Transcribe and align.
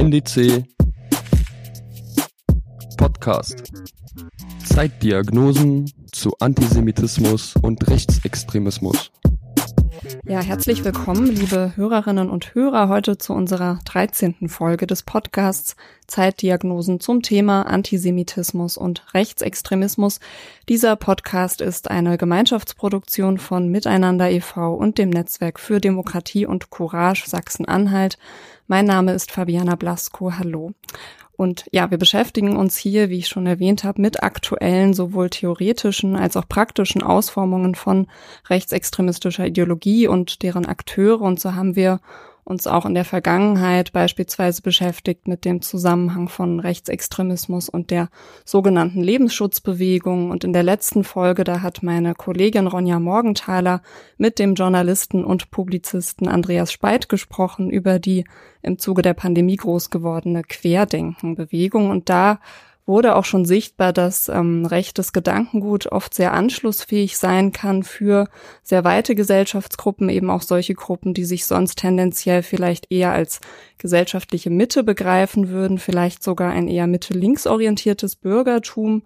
NDC 0.00 0.64
Podcast. 2.96 3.64
Zeitdiagnosen 4.64 5.92
zu 6.10 6.30
Antisemitismus 6.40 7.54
und 7.56 7.86
Rechtsextremismus. 7.86 9.10
Ja, 10.30 10.40
herzlich 10.42 10.84
willkommen, 10.84 11.26
liebe 11.26 11.72
Hörerinnen 11.74 12.30
und 12.30 12.54
Hörer, 12.54 12.88
heute 12.88 13.18
zu 13.18 13.32
unserer 13.32 13.80
13. 13.84 14.48
Folge 14.48 14.86
des 14.86 15.02
Podcasts 15.02 15.74
Zeitdiagnosen 16.06 17.00
zum 17.00 17.22
Thema 17.22 17.62
Antisemitismus 17.62 18.76
und 18.76 19.04
Rechtsextremismus. 19.12 20.20
Dieser 20.68 20.94
Podcast 20.94 21.60
ist 21.60 21.90
eine 21.90 22.16
Gemeinschaftsproduktion 22.16 23.38
von 23.38 23.70
Miteinander 23.70 24.30
e.V. 24.30 24.72
und 24.72 24.98
dem 24.98 25.10
Netzwerk 25.10 25.58
für 25.58 25.80
Demokratie 25.80 26.46
und 26.46 26.70
Courage 26.70 27.28
Sachsen-Anhalt. 27.28 28.16
Mein 28.68 28.84
Name 28.84 29.14
ist 29.14 29.32
Fabiana 29.32 29.74
Blasko. 29.74 30.38
Hallo. 30.38 30.74
Und 31.40 31.64
ja, 31.72 31.90
wir 31.90 31.96
beschäftigen 31.96 32.54
uns 32.54 32.76
hier, 32.76 33.08
wie 33.08 33.16
ich 33.16 33.28
schon 33.28 33.46
erwähnt 33.46 33.82
habe, 33.82 34.02
mit 34.02 34.22
aktuellen, 34.22 34.92
sowohl 34.92 35.30
theoretischen 35.30 36.14
als 36.14 36.36
auch 36.36 36.46
praktischen 36.46 37.02
Ausformungen 37.02 37.74
von 37.74 38.08
rechtsextremistischer 38.50 39.46
Ideologie 39.46 40.06
und 40.06 40.42
deren 40.42 40.66
Akteure. 40.66 41.22
Und 41.22 41.40
so 41.40 41.54
haben 41.54 41.76
wir 41.76 42.00
uns 42.44 42.66
auch 42.66 42.86
in 42.86 42.94
der 42.94 43.04
Vergangenheit 43.04 43.92
beispielsweise 43.92 44.62
beschäftigt 44.62 45.28
mit 45.28 45.44
dem 45.44 45.62
Zusammenhang 45.62 46.28
von 46.28 46.60
Rechtsextremismus 46.60 47.68
und 47.68 47.90
der 47.90 48.08
sogenannten 48.44 49.02
Lebensschutzbewegung. 49.02 50.30
Und 50.30 50.44
in 50.44 50.52
der 50.52 50.62
letzten 50.62 51.04
Folge, 51.04 51.44
da 51.44 51.62
hat 51.62 51.82
meine 51.82 52.14
Kollegin 52.14 52.66
Ronja 52.66 52.98
Morgenthaler 52.98 53.82
mit 54.18 54.38
dem 54.38 54.54
Journalisten 54.54 55.24
und 55.24 55.50
Publizisten 55.50 56.28
Andreas 56.28 56.72
Speit 56.72 57.08
gesprochen 57.08 57.70
über 57.70 57.98
die 57.98 58.24
im 58.62 58.78
Zuge 58.78 59.02
der 59.02 59.14
Pandemie 59.14 59.56
groß 59.56 59.90
gewordene 59.90 60.42
Querdenkenbewegung. 60.42 61.90
Und 61.90 62.08
da 62.08 62.40
wurde 62.90 63.16
auch 63.16 63.24
schon 63.24 63.46
sichtbar, 63.46 63.92
dass 63.92 64.28
ähm, 64.28 64.66
rechtes 64.66 65.12
Gedankengut 65.12 65.86
oft 65.86 66.12
sehr 66.12 66.34
anschlussfähig 66.34 67.16
sein 67.16 67.52
kann 67.52 67.84
für 67.84 68.28
sehr 68.62 68.84
weite 68.84 69.14
Gesellschaftsgruppen, 69.14 70.08
eben 70.08 70.28
auch 70.28 70.42
solche 70.42 70.74
Gruppen, 70.74 71.14
die 71.14 71.24
sich 71.24 71.46
sonst 71.46 71.76
tendenziell 71.76 72.42
vielleicht 72.42 72.90
eher 72.92 73.12
als 73.12 73.40
gesellschaftliche 73.78 74.50
Mitte 74.50 74.82
begreifen 74.82 75.48
würden, 75.48 75.78
vielleicht 75.78 76.22
sogar 76.22 76.50
ein 76.50 76.68
eher 76.68 76.86
mitte-links 76.86 77.46
orientiertes 77.46 78.16
Bürgertum 78.16 79.04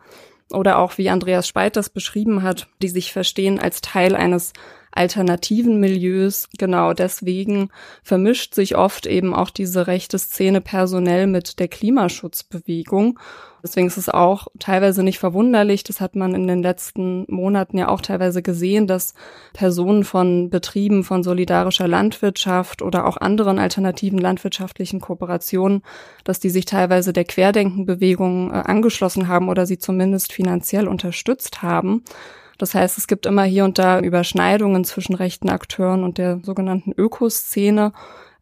oder 0.50 0.78
auch, 0.78 0.98
wie 0.98 1.10
Andreas 1.10 1.46
Speit 1.46 1.76
das 1.76 1.90
beschrieben 1.90 2.42
hat, 2.42 2.68
die 2.82 2.88
sich 2.88 3.12
verstehen 3.12 3.58
als 3.58 3.80
Teil 3.80 4.16
eines 4.16 4.52
alternativen 4.94 5.80
Milieus. 5.80 6.48
Genau 6.58 6.92
deswegen 6.92 7.70
vermischt 8.02 8.54
sich 8.54 8.76
oft 8.76 9.06
eben 9.06 9.34
auch 9.34 9.50
diese 9.50 9.86
rechte 9.86 10.18
Szene 10.18 10.60
personell 10.60 11.26
mit 11.26 11.58
der 11.58 11.68
Klimaschutzbewegung. 11.68 13.18
Deswegen 13.64 13.86
ist 13.86 13.96
es 13.96 14.10
auch 14.10 14.48
teilweise 14.58 15.02
nicht 15.02 15.18
verwunderlich, 15.18 15.84
das 15.84 16.02
hat 16.02 16.16
man 16.16 16.34
in 16.34 16.46
den 16.46 16.62
letzten 16.62 17.24
Monaten 17.28 17.78
ja 17.78 17.88
auch 17.88 18.02
teilweise 18.02 18.42
gesehen, 18.42 18.86
dass 18.86 19.14
Personen 19.54 20.04
von 20.04 20.50
Betrieben 20.50 21.02
von 21.02 21.22
solidarischer 21.22 21.88
Landwirtschaft 21.88 22.82
oder 22.82 23.06
auch 23.06 23.16
anderen 23.16 23.58
alternativen 23.58 24.18
landwirtschaftlichen 24.18 25.00
Kooperationen, 25.00 25.82
dass 26.24 26.40
die 26.40 26.50
sich 26.50 26.66
teilweise 26.66 27.14
der 27.14 27.24
Querdenkenbewegung 27.24 28.50
äh, 28.50 28.56
angeschlossen 28.56 29.28
haben 29.28 29.48
oder 29.48 29.64
sie 29.64 29.78
zumindest 29.78 30.34
finanziell 30.34 30.86
unterstützt 30.86 31.62
haben. 31.62 32.04
Das 32.58 32.74
heißt, 32.74 32.98
es 32.98 33.06
gibt 33.06 33.26
immer 33.26 33.44
hier 33.44 33.64
und 33.64 33.78
da 33.78 34.00
Überschneidungen 34.00 34.84
zwischen 34.84 35.14
rechten 35.14 35.50
Akteuren 35.50 36.04
und 36.04 36.18
der 36.18 36.40
sogenannten 36.42 36.92
Ökoszene 36.92 37.92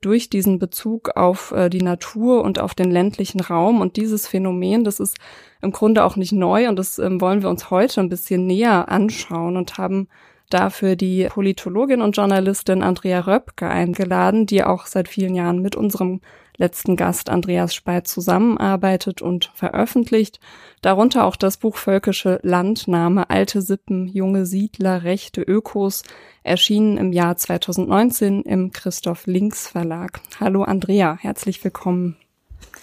durch 0.02 0.28
diesen 0.28 0.58
Bezug 0.58 1.16
auf 1.16 1.52
äh, 1.52 1.70
die 1.70 1.80
Natur 1.80 2.42
und 2.42 2.58
auf 2.58 2.74
den 2.74 2.90
ländlichen 2.90 3.40
Raum. 3.40 3.80
Und 3.80 3.96
dieses 3.96 4.26
Phänomen, 4.26 4.84
das 4.84 5.00
ist 5.00 5.16
im 5.62 5.72
Grunde 5.72 6.04
auch 6.04 6.16
nicht 6.16 6.32
neu 6.32 6.68
und 6.68 6.76
das 6.76 6.98
ähm, 6.98 7.20
wollen 7.20 7.42
wir 7.42 7.48
uns 7.48 7.70
heute 7.70 8.00
ein 8.00 8.08
bisschen 8.08 8.46
näher 8.46 8.90
anschauen 8.90 9.56
und 9.56 9.78
haben 9.78 10.08
dafür 10.50 10.96
die 10.96 11.28
Politologin 11.30 12.02
und 12.02 12.16
Journalistin 12.16 12.82
Andrea 12.82 13.20
Röpke 13.20 13.68
eingeladen, 13.68 14.44
die 14.44 14.64
auch 14.64 14.86
seit 14.86 15.08
vielen 15.08 15.34
Jahren 15.34 15.62
mit 15.62 15.76
unserem 15.76 16.20
letzten 16.62 16.94
Gast 16.96 17.28
Andreas 17.28 17.74
Speit 17.74 18.06
zusammenarbeitet 18.06 19.20
und 19.20 19.50
veröffentlicht. 19.54 20.38
Darunter 20.80 21.24
auch 21.24 21.34
das 21.34 21.56
Buch 21.56 21.76
Völkische 21.76 22.38
Landnahme, 22.42 23.28
alte 23.30 23.60
Sippen, 23.60 24.06
junge 24.06 24.46
Siedler, 24.46 25.02
rechte 25.02 25.42
Ökos, 25.42 26.04
erschienen 26.44 26.96
im 26.98 27.12
Jahr 27.12 27.36
2019 27.36 28.42
im 28.42 28.70
Christoph 28.70 29.26
Links 29.26 29.66
Verlag. 29.68 30.20
Hallo 30.38 30.62
Andrea, 30.62 31.18
herzlich 31.20 31.62
willkommen. 31.64 32.16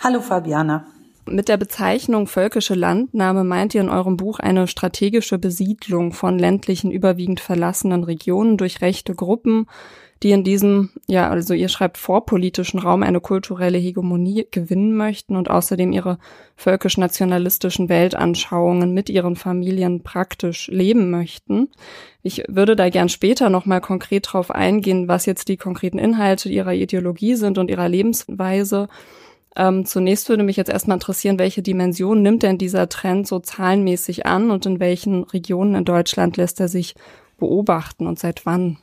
Hallo 0.04 0.20
Fabiana. 0.20 0.86
Mit 1.32 1.48
der 1.48 1.58
Bezeichnung 1.58 2.28
völkische 2.28 2.74
Landnahme 2.74 3.44
meint 3.44 3.76
ihr 3.76 3.82
in 3.82 3.90
eurem 3.90 4.18
Buch 4.18 4.40
eine 4.40 4.68
strategische 4.68 5.38
Besiedlung 5.38 6.12
von 6.12 6.40
ländlichen, 6.40 6.92
überwiegend 6.92 7.40
verlassenen 7.40 8.04
Regionen 8.04 8.58
durch 8.58 8.82
rechte 8.82 9.14
Gruppen, 9.14 9.68
die 10.24 10.32
in 10.32 10.44
diesem, 10.44 10.90
ja, 11.08 11.30
also 11.30 11.54
ihr 11.54 11.70
schreibt 11.70 11.98
vorpolitischen 11.98 12.80
Raum 12.80 13.04
eine 13.04 13.22
kulturelle 13.22 13.78
Hegemonie 13.78 14.48
gewinnen 14.52 14.96
möchten 14.96 15.36
und 15.36 15.50
außerdem 15.50 15.92
ihre 15.94 16.18
völkisch-nationalistischen 16.58 17.88
Weltanschauungen 17.88 18.94
mit 18.94 19.10
ihren 19.10 19.36
Familien 19.36 20.04
praktisch 20.04 20.68
leben 20.68 21.10
möchten. 21.10 21.70
Ich 22.22 22.44
würde 22.50 22.76
da 22.76 22.90
gern 22.90 23.08
später 23.08 23.50
nochmal 23.50 23.80
konkret 23.80 24.28
drauf 24.32 24.52
eingehen, 24.52 25.08
was 25.08 25.26
jetzt 25.26 25.48
die 25.48 25.58
konkreten 25.58 26.00
Inhalte 26.00 26.50
ihrer 26.50 26.74
Ideologie 26.74 27.36
sind 27.36 27.58
und 27.58 27.70
ihrer 27.70 27.88
Lebensweise. 27.88 28.90
Ähm, 29.60 29.86
zunächst 29.86 30.30
würde 30.30 30.44
mich 30.44 30.56
jetzt 30.56 30.70
erstmal 30.70 30.96
interessieren, 30.96 31.38
welche 31.38 31.62
Dimension 31.62 32.22
nimmt 32.22 32.44
denn 32.44 32.58
dieser 32.58 32.88
Trend 32.88 33.28
so 33.28 33.40
zahlenmäßig 33.40 34.26
an 34.26 34.52
und 34.52 34.66
in 34.66 34.80
welchen 34.80 35.24
Regionen 35.26 35.76
in 35.76 35.84
Deutschland 35.84 36.38
lässt 36.38 36.62
er 36.62 36.70
sich 36.70 36.96
beobachten 37.40 38.08
und 38.08 38.18
seit 38.18 38.46
wann? 38.46 38.78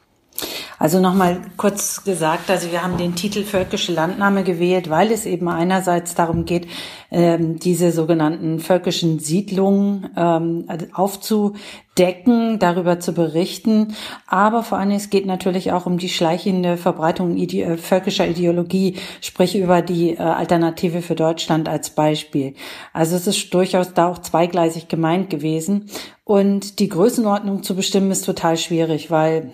Also 0.78 1.00
nochmal 1.00 1.38
kurz 1.56 2.04
gesagt, 2.04 2.50
also 2.50 2.70
wir 2.70 2.82
haben 2.82 2.98
den 2.98 3.14
Titel 3.14 3.44
Völkische 3.44 3.92
Landnahme 3.92 4.44
gewählt, 4.44 4.90
weil 4.90 5.10
es 5.10 5.24
eben 5.24 5.48
einerseits 5.48 6.14
darum 6.14 6.44
geht, 6.44 6.68
ähm, 7.10 7.58
diese 7.58 7.92
sogenannten 7.92 8.58
völkischen 8.58 9.18
Siedlungen 9.18 10.10
ähm, 10.16 10.66
aufzudecken, 10.92 12.58
darüber 12.58 13.00
zu 13.00 13.14
berichten. 13.14 13.94
Aber 14.26 14.62
vor 14.62 14.76
allem 14.76 14.90
es 14.90 15.08
geht 15.08 15.24
natürlich 15.24 15.72
auch 15.72 15.86
um 15.86 15.96
die 15.96 16.10
schleichende 16.10 16.76
Verbreitung 16.76 17.38
äh, 17.38 17.78
völkischer 17.78 18.28
Ideologie, 18.28 18.96
sprich 19.22 19.56
über 19.56 19.80
die 19.80 20.10
äh, 20.10 20.18
Alternative 20.18 21.00
für 21.00 21.14
Deutschland 21.14 21.70
als 21.70 21.90
Beispiel. 21.90 22.54
Also 22.92 23.16
es 23.16 23.26
ist 23.26 23.54
durchaus 23.54 23.94
da 23.94 24.08
auch 24.08 24.18
zweigleisig 24.18 24.88
gemeint 24.88 25.30
gewesen. 25.30 25.86
Und 26.24 26.80
die 26.80 26.88
Größenordnung 26.88 27.62
zu 27.62 27.76
bestimmen 27.76 28.10
ist 28.10 28.26
total 28.26 28.58
schwierig, 28.58 29.10
weil 29.10 29.52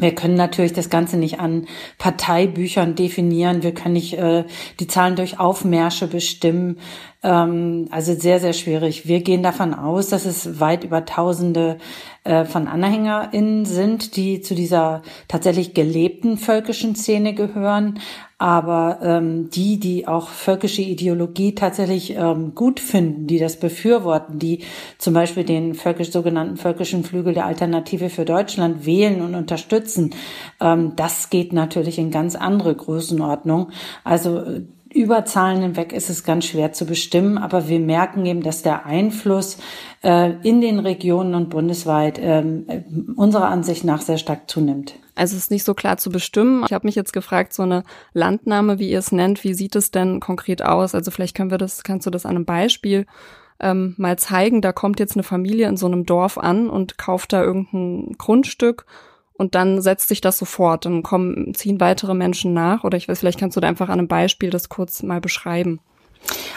wir 0.00 0.14
können 0.14 0.34
natürlich 0.34 0.72
das 0.72 0.90
Ganze 0.90 1.16
nicht 1.16 1.40
an 1.40 1.66
Parteibüchern 1.98 2.94
definieren. 2.94 3.62
Wir 3.62 3.74
können 3.74 3.94
nicht 3.94 4.14
äh, 4.14 4.44
die 4.80 4.86
Zahlen 4.86 5.16
durch 5.16 5.38
Aufmärsche 5.38 6.06
bestimmen. 6.06 6.78
Ähm, 7.22 7.88
also 7.90 8.14
sehr, 8.14 8.38
sehr 8.38 8.52
schwierig. 8.52 9.08
Wir 9.08 9.20
gehen 9.22 9.42
davon 9.42 9.74
aus, 9.74 10.08
dass 10.08 10.24
es 10.24 10.60
weit 10.60 10.84
über 10.84 11.04
Tausende 11.04 11.78
äh, 12.22 12.44
von 12.44 12.68
AnhängerInnen 12.68 13.64
sind, 13.64 14.14
die 14.16 14.40
zu 14.40 14.54
dieser 14.54 15.02
tatsächlich 15.26 15.74
gelebten 15.74 16.36
völkischen 16.36 16.94
Szene 16.94 17.34
gehören. 17.34 17.98
Aber 18.40 19.00
ähm, 19.02 19.50
die, 19.50 19.80
die 19.80 20.06
auch 20.06 20.28
völkische 20.28 20.82
Ideologie 20.82 21.56
tatsächlich 21.56 22.14
ähm, 22.14 22.54
gut 22.54 22.78
finden, 22.78 23.26
die 23.26 23.40
das 23.40 23.58
befürworten, 23.58 24.38
die 24.38 24.62
zum 24.98 25.12
Beispiel 25.12 25.42
den 25.42 25.74
völkisch, 25.74 26.12
sogenannten 26.12 26.56
völkischen 26.56 27.02
Flügel 27.02 27.34
der 27.34 27.46
Alternative 27.46 28.10
für 28.10 28.24
Deutschland 28.24 28.86
wählen 28.86 29.22
und 29.22 29.34
unterstützen, 29.34 30.14
ähm, 30.60 30.92
das 30.94 31.30
geht 31.30 31.52
natürlich 31.52 31.98
in 31.98 32.12
ganz 32.12 32.36
andere 32.36 32.76
Größenordnung. 32.76 33.70
Also 34.04 34.44
über 34.98 35.24
Zahlen 35.24 35.62
hinweg 35.62 35.92
ist 35.92 36.10
es 36.10 36.24
ganz 36.24 36.46
schwer 36.46 36.72
zu 36.72 36.84
bestimmen, 36.84 37.38
aber 37.38 37.68
wir 37.68 37.78
merken 37.78 38.26
eben, 38.26 38.42
dass 38.42 38.62
der 38.62 38.84
Einfluss 38.84 39.58
äh, 40.02 40.32
in 40.42 40.60
den 40.60 40.80
Regionen 40.80 41.34
und 41.34 41.50
bundesweit 41.50 42.18
äh, 42.18 42.42
unserer 43.16 43.48
Ansicht 43.48 43.84
nach 43.84 44.00
sehr 44.00 44.18
stark 44.18 44.50
zunimmt. 44.50 44.94
Also 45.14 45.36
es 45.36 45.44
ist 45.44 45.50
nicht 45.50 45.64
so 45.64 45.74
klar 45.74 45.96
zu 45.96 46.10
bestimmen. 46.10 46.64
Ich 46.66 46.72
habe 46.72 46.86
mich 46.86 46.94
jetzt 46.94 47.12
gefragt, 47.12 47.52
so 47.52 47.62
eine 47.62 47.84
Landnahme, 48.12 48.78
wie 48.78 48.90
ihr 48.90 48.98
es 48.98 49.12
nennt, 49.12 49.44
wie 49.44 49.54
sieht 49.54 49.76
es 49.76 49.90
denn 49.90 50.20
konkret 50.20 50.62
aus? 50.62 50.94
Also 50.94 51.10
vielleicht 51.10 51.36
können 51.36 51.50
wir 51.50 51.58
das, 51.58 51.82
kannst 51.84 52.06
du 52.06 52.10
das 52.10 52.26
an 52.26 52.36
einem 52.36 52.44
Beispiel 52.44 53.06
ähm, 53.60 53.94
mal 53.98 54.18
zeigen. 54.18 54.60
Da 54.62 54.72
kommt 54.72 55.00
jetzt 55.00 55.14
eine 55.16 55.22
Familie 55.22 55.68
in 55.68 55.76
so 55.76 55.86
einem 55.86 56.06
Dorf 56.06 56.38
an 56.38 56.68
und 56.68 56.98
kauft 56.98 57.32
da 57.32 57.42
irgendein 57.42 58.14
Grundstück 58.18 58.86
und 59.38 59.54
dann 59.54 59.80
setzt 59.80 60.08
sich 60.08 60.20
das 60.20 60.36
sofort. 60.36 60.84
Dann 60.84 61.02
kommen, 61.02 61.54
ziehen 61.54 61.80
weitere 61.80 62.12
Menschen 62.12 62.52
nach 62.52 62.84
oder 62.84 62.98
ich 62.98 63.08
weiß, 63.08 63.20
vielleicht 63.20 63.40
kannst 63.40 63.56
du 63.56 63.60
da 63.60 63.68
einfach 63.68 63.88
an 63.88 63.98
einem 63.98 64.08
Beispiel 64.08 64.50
das 64.50 64.68
kurz 64.68 65.02
mal 65.02 65.20
beschreiben. 65.20 65.80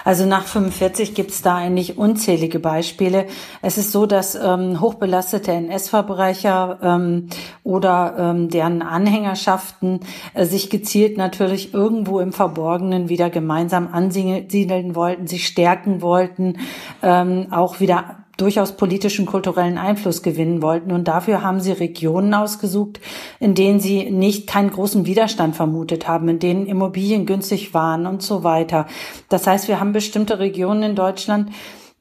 Also 0.03 0.25
nach 0.25 0.45
45 0.45 1.13
gibt 1.13 1.31
es 1.31 1.41
da 1.41 1.55
eigentlich 1.55 1.97
unzählige 1.97 2.59
Beispiele. 2.59 3.27
Es 3.61 3.77
ist 3.77 3.91
so, 3.91 4.05
dass 4.05 4.35
ähm, 4.35 4.81
hochbelastete 4.81 5.51
NS-Verbrecher 5.51 6.79
ähm, 6.81 7.27
oder 7.63 8.15
ähm, 8.17 8.49
deren 8.49 8.81
Anhängerschaften 8.81 9.99
äh, 10.33 10.45
sich 10.45 10.69
gezielt 10.69 11.17
natürlich 11.17 11.73
irgendwo 11.73 12.19
im 12.19 12.33
Verborgenen 12.33 13.09
wieder 13.09 13.29
gemeinsam 13.29 13.89
ansiedeln 13.93 14.95
wollten, 14.95 15.27
sich 15.27 15.45
stärken 15.45 16.01
wollten, 16.01 16.57
ähm, 17.03 17.47
auch 17.51 17.79
wieder 17.79 18.20
durchaus 18.37 18.77
politischen, 18.77 19.25
kulturellen 19.25 19.77
Einfluss 19.77 20.23
gewinnen 20.23 20.61
wollten. 20.61 20.91
Und 20.91 21.07
dafür 21.07 21.41
haben 21.41 21.59
sie 21.59 21.71
Regionen 21.71 22.33
ausgesucht, 22.33 22.99
in 23.39 23.55
denen 23.55 23.79
sie 23.79 24.09
nicht 24.09 24.47
keinen 24.47 24.71
großen 24.71 25.05
Widerstand 25.05 25.55
vermutet 25.55 26.07
haben, 26.07 26.27
in 26.29 26.39
denen 26.39 26.65
Immobilien 26.65 27.25
günstig 27.25 27.73
waren 27.73 28.05
und 28.05 28.21
so 28.21 28.43
weiter. 28.43 28.87
Das 29.29 29.47
heißt, 29.47 29.67
wir 29.67 29.79
haben 29.79 29.93
bestimmte 29.93 30.39
Regionen 30.39 30.83
in 30.83 30.95
Deutschland 30.95 31.51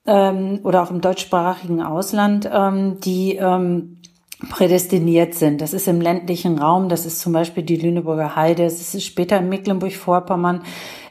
ähm, 0.06 0.60
oder 0.62 0.82
auch 0.82 0.90
im 0.90 1.00
deutschsprachigen 1.00 1.82
Ausland, 1.82 2.48
ähm, 2.52 3.00
die 3.00 3.36
ähm, 3.36 3.98
prädestiniert 4.48 5.34
sind. 5.34 5.60
Das 5.60 5.74
ist 5.74 5.86
im 5.86 6.00
ländlichen 6.00 6.58
Raum, 6.58 6.88
das 6.88 7.04
ist 7.04 7.20
zum 7.20 7.32
Beispiel 7.32 7.62
die 7.62 7.76
Lüneburger 7.76 8.36
Heide, 8.36 8.64
es 8.64 8.94
ist 8.94 9.04
später 9.04 9.38
in 9.38 9.50
Mecklenburg-Vorpommern, 9.50 10.62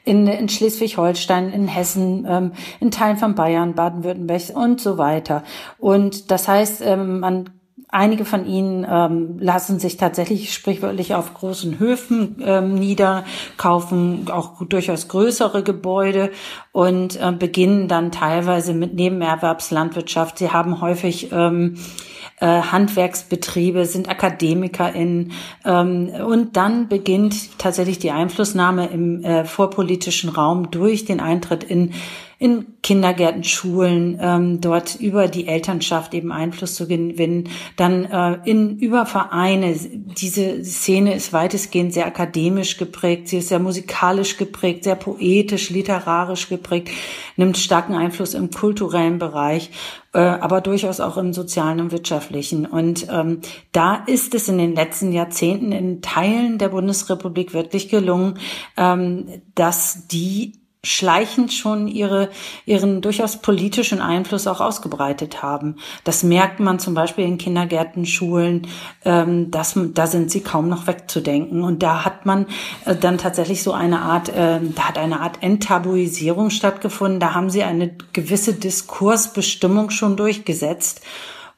in, 0.03 0.27
in 0.27 0.49
Schleswig-Holstein, 0.49 1.51
in 1.51 1.67
Hessen, 1.67 2.25
ähm, 2.29 2.51
in 2.79 2.91
Teilen 2.91 3.17
von 3.17 3.35
Bayern, 3.35 3.75
Baden-Württemberg 3.75 4.41
und 4.53 4.79
so 4.79 4.97
weiter. 4.97 5.43
Und 5.77 6.31
das 6.31 6.47
heißt, 6.47 6.81
ähm, 6.85 7.19
man 7.19 7.49
Einige 7.91 8.23
von 8.23 8.45
ihnen 8.45 8.85
ähm, 8.87 9.39
lassen 9.39 9.79
sich 9.79 9.97
tatsächlich 9.97 10.53
sprichwörtlich 10.53 11.15
auf 11.15 11.33
großen 11.33 11.79
Höfen 11.79 12.35
ähm, 12.45 12.75
nieder, 12.75 13.23
kaufen 13.57 14.29
auch 14.29 14.63
durchaus 14.63 15.07
größere 15.07 15.63
Gebäude 15.63 16.29
und 16.71 17.19
äh, 17.19 17.31
beginnen 17.31 17.87
dann 17.87 18.11
teilweise 18.11 18.75
mit 18.75 18.93
Nebenerwerbslandwirtschaft. 18.93 20.37
Sie 20.37 20.51
haben 20.51 20.81
häufig 20.81 21.31
ähm, 21.31 21.79
äh, 22.39 22.45
Handwerksbetriebe, 22.45 23.85
sind 23.85 24.09
AkademikerInnen. 24.09 25.31
Ähm, 25.65 26.09
und 26.25 26.55
dann 26.55 26.87
beginnt 26.87 27.57
tatsächlich 27.57 27.99
die 27.99 28.11
Einflussnahme 28.11 28.87
im 28.87 29.23
äh, 29.23 29.45
vorpolitischen 29.45 30.29
Raum 30.29 30.71
durch 30.71 31.05
den 31.05 31.19
Eintritt 31.19 31.63
in 31.63 31.93
in 32.39 32.79
Kindergärten, 32.81 33.43
Schulen, 33.43 34.17
ähm, 34.21 34.61
dort 34.61 34.95
über 34.95 35.27
die 35.27 35.45
Elternschaft 35.45 36.13
eben 36.13 36.31
Einfluss 36.31 36.75
zu 36.75 36.87
gewinnen, 36.87 37.49
dann 37.75 38.05
äh, 38.05 38.37
in 38.45 38.79
über 38.79 39.05
Vereine. 39.05 39.75
Diese 39.75 40.63
Szene 40.63 41.15
ist 41.15 41.33
weitestgehend 41.33 41.93
sehr 41.93 42.07
akademisch 42.07 42.77
geprägt, 42.77 43.27
sie 43.27 43.39
ist 43.39 43.49
sehr 43.49 43.59
musikalisch 43.59 44.37
geprägt, 44.37 44.85
sehr 44.85 44.95
poetisch, 44.95 45.69
literarisch 45.69 46.47
geprägt, 46.47 46.89
nimmt 47.35 47.57
starken 47.57 47.93
Einfluss 47.93 48.33
im 48.33 48.49
kulturellen 48.51 49.19
Bereich 49.19 49.69
äh, 50.13 50.19
aber 50.19 50.61
durchaus 50.61 50.99
auch 50.99 51.17
im 51.17 51.33
sozialen 51.33 51.79
und 51.79 51.91
wirtschaftlichen. 51.91 52.65
Und 52.65 53.07
ähm, 53.11 53.41
da 53.71 53.95
ist 53.95 54.33
es 54.33 54.49
in 54.49 54.57
den 54.57 54.75
letzten 54.75 55.11
Jahrzehnten 55.11 55.71
in 55.71 56.01
Teilen 56.01 56.57
der 56.57 56.69
Bundesrepublik 56.69 57.53
wirklich 57.53 57.89
gelungen, 57.89 58.39
ähm, 58.77 59.41
dass 59.55 60.07
die 60.07 60.58
schleichend 60.81 61.51
schon 61.51 61.89
ihre, 61.89 62.29
ihren 62.65 63.01
durchaus 63.01 63.37
politischen 63.37 63.99
Einfluss 63.99 64.47
auch 64.47 64.61
ausgebreitet 64.61 65.43
haben. 65.43 65.75
Das 66.05 66.23
merkt 66.23 66.61
man 66.61 66.79
zum 66.79 66.93
Beispiel 66.93 67.25
in 67.25 67.37
Kindergärten, 67.37 68.05
Schulen, 68.05 68.67
ähm, 69.03 69.51
dass, 69.51 69.77
da 69.93 70.07
sind 70.07 70.31
sie 70.31 70.39
kaum 70.39 70.69
noch 70.69 70.87
wegzudenken. 70.87 71.63
Und 71.63 71.83
da 71.83 72.05
hat 72.05 72.25
man 72.25 72.45
äh, 72.85 72.95
dann 72.95 73.17
tatsächlich 73.17 73.61
so 73.61 73.73
eine 73.73 74.01
Art, 74.01 74.29
äh, 74.29 74.61
da 74.73 74.87
hat 74.87 74.97
eine 74.97 75.19
Art 75.19 75.43
Enttabuisierung 75.43 76.49
stattgefunden. 76.49 77.19
Da 77.19 77.33
haben 77.33 77.49
sie 77.49 77.63
eine 77.63 77.93
gewisse 78.13 78.53
Diskursbestimmung 78.53 79.89
schon 79.89 80.15
durchgesetzt. 80.15 81.01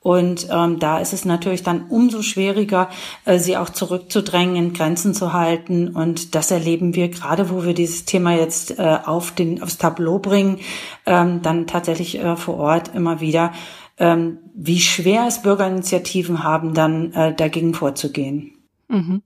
Und 0.01 0.47
ähm, 0.51 0.79
da 0.79 0.97
ist 0.97 1.13
es 1.13 1.25
natürlich 1.25 1.61
dann 1.61 1.85
umso 1.89 2.23
schwieriger, 2.23 2.89
äh, 3.25 3.37
sie 3.37 3.55
auch 3.55 3.69
zurückzudrängen, 3.69 4.55
in 4.55 4.73
Grenzen 4.73 5.13
zu 5.13 5.31
halten. 5.31 5.89
Und 5.89 6.33
das 6.33 6.49
erleben 6.49 6.95
wir 6.95 7.09
gerade, 7.09 7.51
wo 7.51 7.63
wir 7.63 7.75
dieses 7.75 8.05
Thema 8.05 8.35
jetzt 8.35 8.79
äh, 8.79 8.97
auf 9.05 9.31
den, 9.31 9.61
aufs 9.61 9.77
Tableau 9.77 10.17
bringen, 10.17 10.59
ähm, 11.05 11.43
dann 11.43 11.67
tatsächlich 11.67 12.17
äh, 12.17 12.35
vor 12.35 12.57
Ort 12.57 12.95
immer 12.95 13.21
wieder, 13.21 13.53
ähm, 13.99 14.39
wie 14.55 14.79
schwer 14.79 15.27
es 15.27 15.43
Bürgerinitiativen 15.43 16.43
haben, 16.43 16.73
dann 16.73 17.13
äh, 17.13 17.35
dagegen 17.35 17.75
vorzugehen. 17.75 18.53
Mhm 18.87 19.21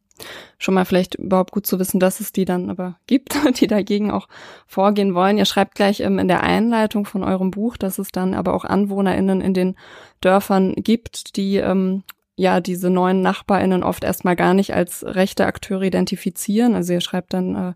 schon 0.58 0.74
mal 0.74 0.86
vielleicht 0.86 1.16
überhaupt 1.16 1.52
gut 1.52 1.66
zu 1.66 1.80
wissen, 1.80 2.00
dass 2.00 2.20
es 2.20 2.32
die 2.32 2.46
dann 2.46 2.70
aber 2.70 2.98
gibt, 3.08 3.38
die 3.60 3.68
dagegen 3.68 4.12
auch 4.12 4.28
vorgehen 4.68 5.14
wollen. 5.14 5.38
Ihr 5.38 5.46
schreibt 5.46 5.76
gleich 5.76 6.00
ähm, 6.00 6.20
in 6.20 6.28
der 6.28 6.44
Einleitung 6.44 7.06
von 7.06 7.24
eurem 7.24 7.52
Buch, 7.52 7.78
dass 7.78 8.00
es 8.00 8.12
dann 8.12 8.34
aber 8.34 8.54
auch 8.54 8.66
AnwohnerInnen 8.66 9.42
in 9.42 9.54
den 9.54 9.76
Dörfern 10.22 10.74
gibt, 10.76 11.36
die 11.36 11.58
ähm, 11.58 12.04
ja 12.36 12.60
diese 12.60 12.90
neuen 12.90 13.22
NachbarInnen 13.22 13.84
oft 13.84 14.04
erstmal 14.04 14.36
gar 14.36 14.54
nicht 14.54 14.74
als 14.74 15.06
rechte 15.06 15.46
Akteure 15.46 15.84
identifizieren. 15.84 16.76
Also 16.76 16.94
ihr 16.94 17.02
schreibt 17.02 17.34
dann, 17.34 17.56
äh, 17.56 17.74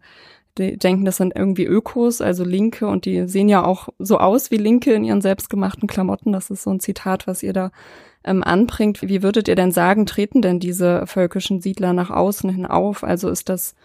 die 0.58 0.78
denken, 0.78 1.06
das 1.06 1.18
sind 1.18 1.34
irgendwie 1.36 1.66
Ökos, 1.66 2.22
also 2.22 2.44
Linke, 2.44 2.88
und 2.88 3.06
die 3.06 3.28
sehen 3.28 3.50
ja 3.50 3.64
auch 3.64 3.90
so 3.98 4.18
aus 4.18 4.52
wie 4.52 4.58
Linke 4.58 4.94
in 4.94 5.06
ihren 5.06 5.22
selbstgemachten 5.22 5.88
Klamotten. 5.88 6.34
Das 6.34 6.50
ist 6.50 6.64
so 6.64 6.72
ein 6.72 6.80
Zitat, 6.80 7.28
was 7.28 7.44
ihr 7.44 7.54
da 7.54 7.72
ähm, 8.30 8.44
anbringt. 8.44 9.02
Wie 9.02 9.24
würdet 9.24 9.48
ihr 9.48 9.56
denn 9.56 9.72
sagen, 9.72 10.06
treten 10.06 10.42
denn 10.42 10.60
diese 10.60 11.06
völkischen 11.08 11.60
Siedler 11.62 11.94
nach 11.94 12.12
außen 12.12 12.50
hin 12.50 12.66
auf? 12.66 13.04
Also 13.04 13.30
ist 13.30 13.50
das 13.50 13.76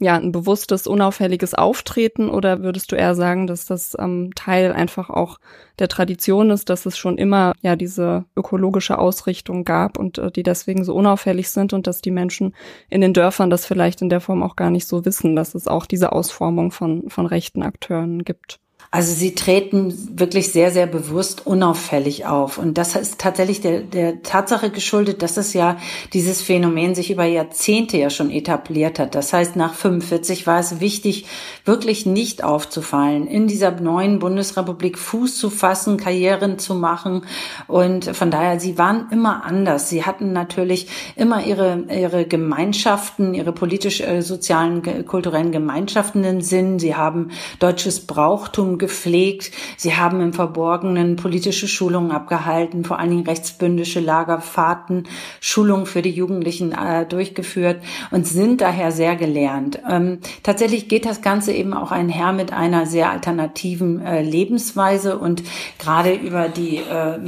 ja 0.00 0.16
ein 0.16 0.32
bewusstes, 0.32 0.86
unauffälliges 0.86 1.54
Auftreten 1.54 2.28
oder 2.28 2.62
würdest 2.62 2.90
du 2.90 2.96
eher 2.96 3.14
sagen, 3.14 3.46
dass 3.46 3.66
das 3.66 3.96
ähm, 3.98 4.32
Teil 4.34 4.72
einfach 4.72 5.08
auch 5.08 5.38
der 5.78 5.88
Tradition 5.88 6.50
ist, 6.50 6.68
dass 6.68 6.84
es 6.86 6.98
schon 6.98 7.16
immer 7.16 7.52
ja 7.62 7.76
diese 7.76 8.24
ökologische 8.36 8.98
Ausrichtung 8.98 9.64
gab 9.64 9.98
und 9.98 10.18
äh, 10.18 10.30
die 10.30 10.42
deswegen 10.42 10.84
so 10.84 10.94
unauffällig 10.94 11.50
sind 11.50 11.72
und 11.72 11.86
dass 11.86 12.00
die 12.00 12.10
Menschen 12.10 12.54
in 12.90 13.00
den 13.00 13.14
Dörfern 13.14 13.50
das 13.50 13.66
vielleicht 13.66 14.02
in 14.02 14.08
der 14.08 14.20
Form 14.20 14.42
auch 14.42 14.56
gar 14.56 14.70
nicht 14.70 14.86
so 14.86 15.04
wissen, 15.04 15.36
dass 15.36 15.54
es 15.54 15.68
auch 15.68 15.86
diese 15.86 16.12
Ausformung 16.12 16.72
von, 16.72 17.08
von 17.08 17.26
rechten 17.26 17.62
Akteuren 17.62 18.24
gibt? 18.24 18.58
Also 18.94 19.12
sie 19.12 19.34
treten 19.34 20.20
wirklich 20.20 20.52
sehr, 20.52 20.70
sehr 20.70 20.86
bewusst 20.86 21.48
unauffällig 21.48 22.26
auf. 22.26 22.58
Und 22.58 22.78
das 22.78 22.94
ist 22.94 23.18
tatsächlich 23.18 23.60
der, 23.60 23.80
der 23.80 24.22
Tatsache 24.22 24.70
geschuldet, 24.70 25.20
dass 25.20 25.36
es 25.36 25.52
ja 25.52 25.78
dieses 26.12 26.40
Phänomen 26.42 26.94
sich 26.94 27.10
über 27.10 27.24
Jahrzehnte 27.24 27.96
ja 27.96 28.08
schon 28.08 28.30
etabliert 28.30 29.00
hat. 29.00 29.16
Das 29.16 29.32
heißt, 29.32 29.56
nach 29.56 29.74
45 29.74 30.46
war 30.46 30.60
es 30.60 30.78
wichtig, 30.78 31.26
wirklich 31.64 32.06
nicht 32.06 32.44
aufzufallen, 32.44 33.26
in 33.26 33.48
dieser 33.48 33.72
neuen 33.72 34.20
Bundesrepublik 34.20 34.96
Fuß 34.96 35.38
zu 35.38 35.50
fassen, 35.50 35.96
Karrieren 35.96 36.60
zu 36.60 36.76
machen. 36.76 37.22
Und 37.66 38.14
von 38.14 38.30
daher, 38.30 38.60
sie 38.60 38.78
waren 38.78 39.08
immer 39.10 39.44
anders. 39.44 39.88
Sie 39.88 40.04
hatten 40.04 40.32
natürlich 40.32 40.86
immer 41.16 41.44
ihre, 41.44 41.82
ihre 41.90 42.26
Gemeinschaften, 42.26 43.34
ihre 43.34 43.50
politisch-sozialen, 43.50 44.84
äh, 44.84 45.02
kulturellen 45.02 45.50
Gemeinschaften 45.50 46.22
in 46.22 46.42
Sinn. 46.42 46.78
Sie 46.78 46.94
haben 46.94 47.32
deutsches 47.58 48.06
Brauchtum 48.06 48.78
gepflegt. 48.84 49.50
Sie 49.78 49.96
haben 49.96 50.20
im 50.20 50.34
Verborgenen 50.34 51.16
politische 51.16 51.68
Schulungen 51.68 52.10
abgehalten, 52.10 52.84
vor 52.84 52.98
allen 52.98 53.08
Dingen 53.08 53.26
rechtsbündische 53.26 54.00
Lagerfahrten, 54.00 55.08
Schulungen 55.40 55.86
für 55.86 56.02
die 56.02 56.10
Jugendlichen 56.10 56.72
äh, 56.72 57.06
durchgeführt 57.06 57.82
und 58.10 58.26
sind 58.26 58.60
daher 58.60 58.92
sehr 58.92 59.16
gelernt. 59.16 59.80
Ähm, 59.90 60.18
tatsächlich 60.42 60.88
geht 60.88 61.06
das 61.06 61.22
Ganze 61.22 61.54
eben 61.54 61.72
auch 61.72 61.92
einher 61.92 62.34
mit 62.34 62.52
einer 62.52 62.84
sehr 62.84 63.10
alternativen 63.10 64.04
äh, 64.04 64.20
Lebensweise 64.20 65.16
und 65.16 65.42
gerade 65.78 66.12
über 66.12 66.50
die 66.50 66.76
äh, 66.76 67.18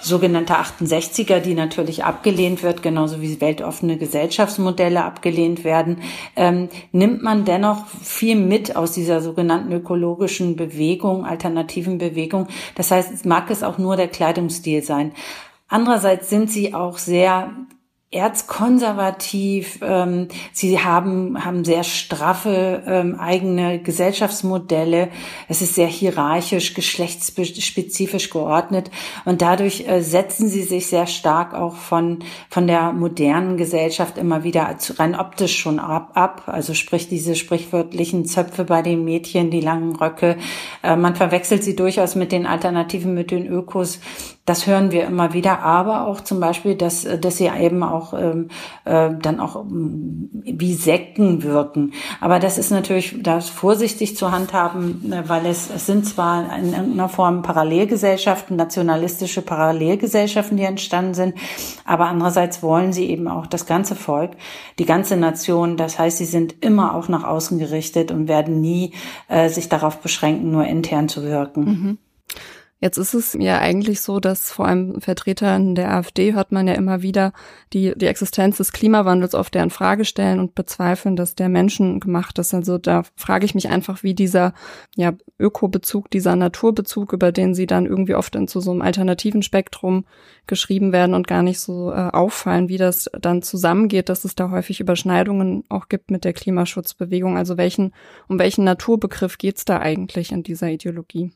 sogenannte 0.00 0.54
68er, 0.54 1.40
die 1.40 1.54
natürlich 1.54 2.04
abgelehnt 2.04 2.62
wird, 2.62 2.82
genauso 2.82 3.20
wie 3.20 3.42
weltoffene 3.42 3.98
Gesellschaftsmodelle 3.98 5.04
abgelehnt 5.04 5.64
werden, 5.64 5.98
ähm, 6.34 6.70
nimmt 6.92 7.22
man 7.22 7.44
dennoch 7.44 7.86
viel 8.02 8.36
mit 8.36 8.74
aus 8.74 8.92
dieser 8.92 9.20
sogenannten 9.20 9.70
ökologischen 9.70 10.56
Bewegung 10.56 10.83
Bewegung, 10.84 11.24
alternativen 11.24 11.96
Bewegung. 11.96 12.48
Das 12.74 12.90
heißt, 12.90 13.12
es 13.12 13.24
mag 13.24 13.50
es 13.50 13.62
auch 13.62 13.78
nur 13.78 13.96
der 13.96 14.08
Kleidungsstil 14.08 14.82
sein. 14.82 15.12
Andererseits 15.66 16.28
sind 16.28 16.50
sie 16.50 16.74
auch 16.74 16.98
sehr 16.98 17.50
erzkonservativ. 18.14 19.80
Ähm, 19.82 20.28
sie 20.52 20.80
haben, 20.80 21.44
haben 21.44 21.64
sehr 21.64 21.84
straffe 21.84 22.82
ähm, 22.86 23.18
eigene 23.18 23.80
Gesellschaftsmodelle. 23.80 25.08
Es 25.48 25.62
ist 25.62 25.74
sehr 25.74 25.86
hierarchisch, 25.86 26.74
geschlechtsspezifisch 26.74 28.30
geordnet. 28.30 28.90
Und 29.24 29.42
dadurch 29.42 29.86
äh, 29.88 30.00
setzen 30.00 30.48
sie 30.48 30.62
sich 30.62 30.86
sehr 30.86 31.06
stark 31.06 31.54
auch 31.54 31.74
von, 31.74 32.20
von 32.48 32.66
der 32.66 32.92
modernen 32.92 33.56
Gesellschaft 33.56 34.18
immer 34.18 34.44
wieder 34.44 34.76
rein 34.96 35.14
optisch 35.14 35.58
schon 35.58 35.78
ab. 35.78 36.12
ab. 36.14 36.44
Also 36.46 36.74
sprich 36.74 37.08
diese 37.08 37.34
sprichwörtlichen 37.34 38.24
Zöpfe 38.26 38.64
bei 38.64 38.82
den 38.82 39.04
Mädchen, 39.04 39.50
die 39.50 39.60
langen 39.60 39.96
Röcke. 39.96 40.36
Äh, 40.82 40.96
man 40.96 41.16
verwechselt 41.16 41.64
sie 41.64 41.76
durchaus 41.76 42.14
mit 42.14 42.32
den 42.32 42.46
Alternativen, 42.46 43.14
mit 43.14 43.30
den 43.30 43.46
Ökos 43.46 43.98
Das 44.46 44.66
hören 44.66 44.90
wir 44.90 45.06
immer 45.06 45.32
wieder, 45.32 45.60
aber 45.60 46.06
auch 46.06 46.20
zum 46.20 46.38
Beispiel, 46.38 46.74
dass, 46.74 47.06
dass 47.18 47.38
sie 47.38 47.46
eben 47.48 47.82
auch 47.82 48.03
ähm, 48.12 48.48
äh, 48.84 49.10
dann 49.20 49.40
auch 49.40 49.56
ähm, 49.56 50.28
wie 50.32 50.74
Sekten 50.74 51.42
wirken. 51.42 51.92
Aber 52.20 52.38
das 52.38 52.58
ist 52.58 52.70
natürlich 52.70 53.16
das 53.22 53.48
vorsichtig 53.48 54.16
zu 54.16 54.30
handhaben, 54.30 55.12
äh, 55.12 55.28
weil 55.28 55.46
es, 55.46 55.70
es 55.74 55.86
sind 55.86 56.06
zwar 56.06 56.56
in 56.58 56.72
irgendeiner 56.72 57.08
Form 57.08 57.42
Parallelgesellschaften, 57.42 58.56
nationalistische 58.56 59.42
Parallelgesellschaften, 59.42 60.56
die 60.56 60.64
entstanden 60.64 61.14
sind, 61.14 61.34
aber 61.84 62.06
andererseits 62.06 62.62
wollen 62.62 62.92
sie 62.92 63.08
eben 63.10 63.28
auch 63.28 63.46
das 63.46 63.66
ganze 63.66 63.94
Volk, 63.94 64.32
die 64.78 64.86
ganze 64.86 65.16
Nation. 65.16 65.76
Das 65.76 65.98
heißt, 65.98 66.18
sie 66.18 66.24
sind 66.24 66.62
immer 66.62 66.94
auch 66.94 67.08
nach 67.08 67.24
außen 67.24 67.58
gerichtet 67.58 68.10
und 68.10 68.28
werden 68.28 68.60
nie 68.60 68.92
äh, 69.28 69.48
sich 69.48 69.68
darauf 69.68 69.98
beschränken, 69.98 70.50
nur 70.50 70.66
intern 70.66 71.08
zu 71.08 71.22
wirken. 71.22 71.64
Mhm. 71.64 71.98
Jetzt 72.80 72.98
ist 72.98 73.14
es 73.14 73.34
ja 73.38 73.60
eigentlich 73.60 74.00
so, 74.02 74.20
dass 74.20 74.50
vor 74.50 74.66
allem 74.66 75.00
Vertretern 75.00 75.74
der 75.74 75.92
AfD 75.92 76.34
hört 76.34 76.52
man 76.52 76.68
ja 76.68 76.74
immer 76.74 77.00
wieder 77.00 77.32
die, 77.72 77.94
die 77.96 78.06
Existenz 78.06 78.58
des 78.58 78.72
Klimawandels 78.72 79.34
auf 79.34 79.48
deren 79.48 79.70
Frage 79.70 80.04
stellen 80.04 80.38
und 80.38 80.54
bezweifeln, 80.54 81.16
dass 81.16 81.34
der 81.34 81.48
Menschen 81.48 82.00
gemacht 82.00 82.38
ist. 82.38 82.52
Also 82.52 82.76
da 82.76 83.04
frage 83.16 83.46
ich 83.46 83.54
mich 83.54 83.70
einfach, 83.70 84.02
wie 84.02 84.12
dieser 84.12 84.52
ja, 84.96 85.14
Ökobezug, 85.38 86.10
dieser 86.10 86.36
Naturbezug, 86.36 87.12
über 87.14 87.32
den 87.32 87.54
sie 87.54 87.66
dann 87.66 87.86
irgendwie 87.86 88.16
oft 88.16 88.34
in 88.34 88.48
so 88.48 88.60
einem 88.70 88.82
alternativen 88.82 89.42
Spektrum 89.42 90.04
geschrieben 90.46 90.92
werden 90.92 91.14
und 91.14 91.26
gar 91.26 91.42
nicht 91.42 91.60
so 91.60 91.90
äh, 91.90 92.10
auffallen, 92.12 92.68
wie 92.68 92.76
das 92.76 93.08
dann 93.18 93.40
zusammengeht, 93.40 94.10
dass 94.10 94.26
es 94.26 94.34
da 94.34 94.50
häufig 94.50 94.80
Überschneidungen 94.80 95.64
auch 95.70 95.88
gibt 95.88 96.10
mit 96.10 96.24
der 96.24 96.34
Klimaschutzbewegung. 96.34 97.38
Also 97.38 97.56
welchen, 97.56 97.94
um 98.28 98.38
welchen 98.38 98.64
Naturbegriff 98.64 99.38
geht's 99.38 99.64
da 99.64 99.78
eigentlich 99.78 100.32
in 100.32 100.42
dieser 100.42 100.68
Ideologie? 100.68 101.32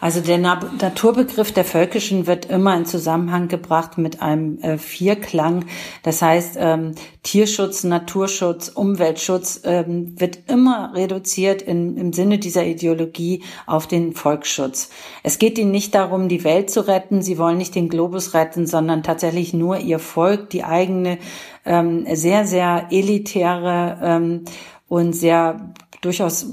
Also 0.00 0.20
der 0.20 0.38
Naturbegriff 0.38 1.50
der 1.50 1.64
Völkischen 1.64 2.28
wird 2.28 2.44
immer 2.46 2.76
in 2.76 2.86
Zusammenhang 2.86 3.48
gebracht 3.48 3.98
mit 3.98 4.22
einem 4.22 4.58
äh, 4.60 4.78
Vierklang. 4.78 5.64
Das 6.04 6.22
heißt, 6.22 6.56
ähm, 6.60 6.94
Tierschutz, 7.24 7.82
Naturschutz, 7.82 8.68
Umweltschutz 8.68 9.62
ähm, 9.64 10.14
wird 10.20 10.38
immer 10.48 10.92
reduziert 10.94 11.62
in, 11.62 11.96
im 11.96 12.12
Sinne 12.12 12.38
dieser 12.38 12.64
Ideologie 12.64 13.42
auf 13.66 13.88
den 13.88 14.12
Volksschutz. 14.12 14.90
Es 15.24 15.40
geht 15.40 15.58
ihnen 15.58 15.72
nicht 15.72 15.96
darum, 15.96 16.28
die 16.28 16.44
Welt 16.44 16.70
zu 16.70 16.86
retten. 16.86 17.20
Sie 17.20 17.36
wollen 17.36 17.58
nicht 17.58 17.74
den 17.74 17.88
Globus 17.88 18.34
retten, 18.34 18.68
sondern 18.68 19.02
tatsächlich 19.02 19.52
nur 19.52 19.78
ihr 19.78 19.98
Volk, 19.98 20.50
die 20.50 20.62
eigene, 20.62 21.18
ähm, 21.66 22.06
sehr, 22.14 22.46
sehr 22.46 22.86
elitäre 22.90 23.98
ähm, 24.00 24.44
und 24.88 25.12
sehr 25.12 25.74
durchaus 26.02 26.46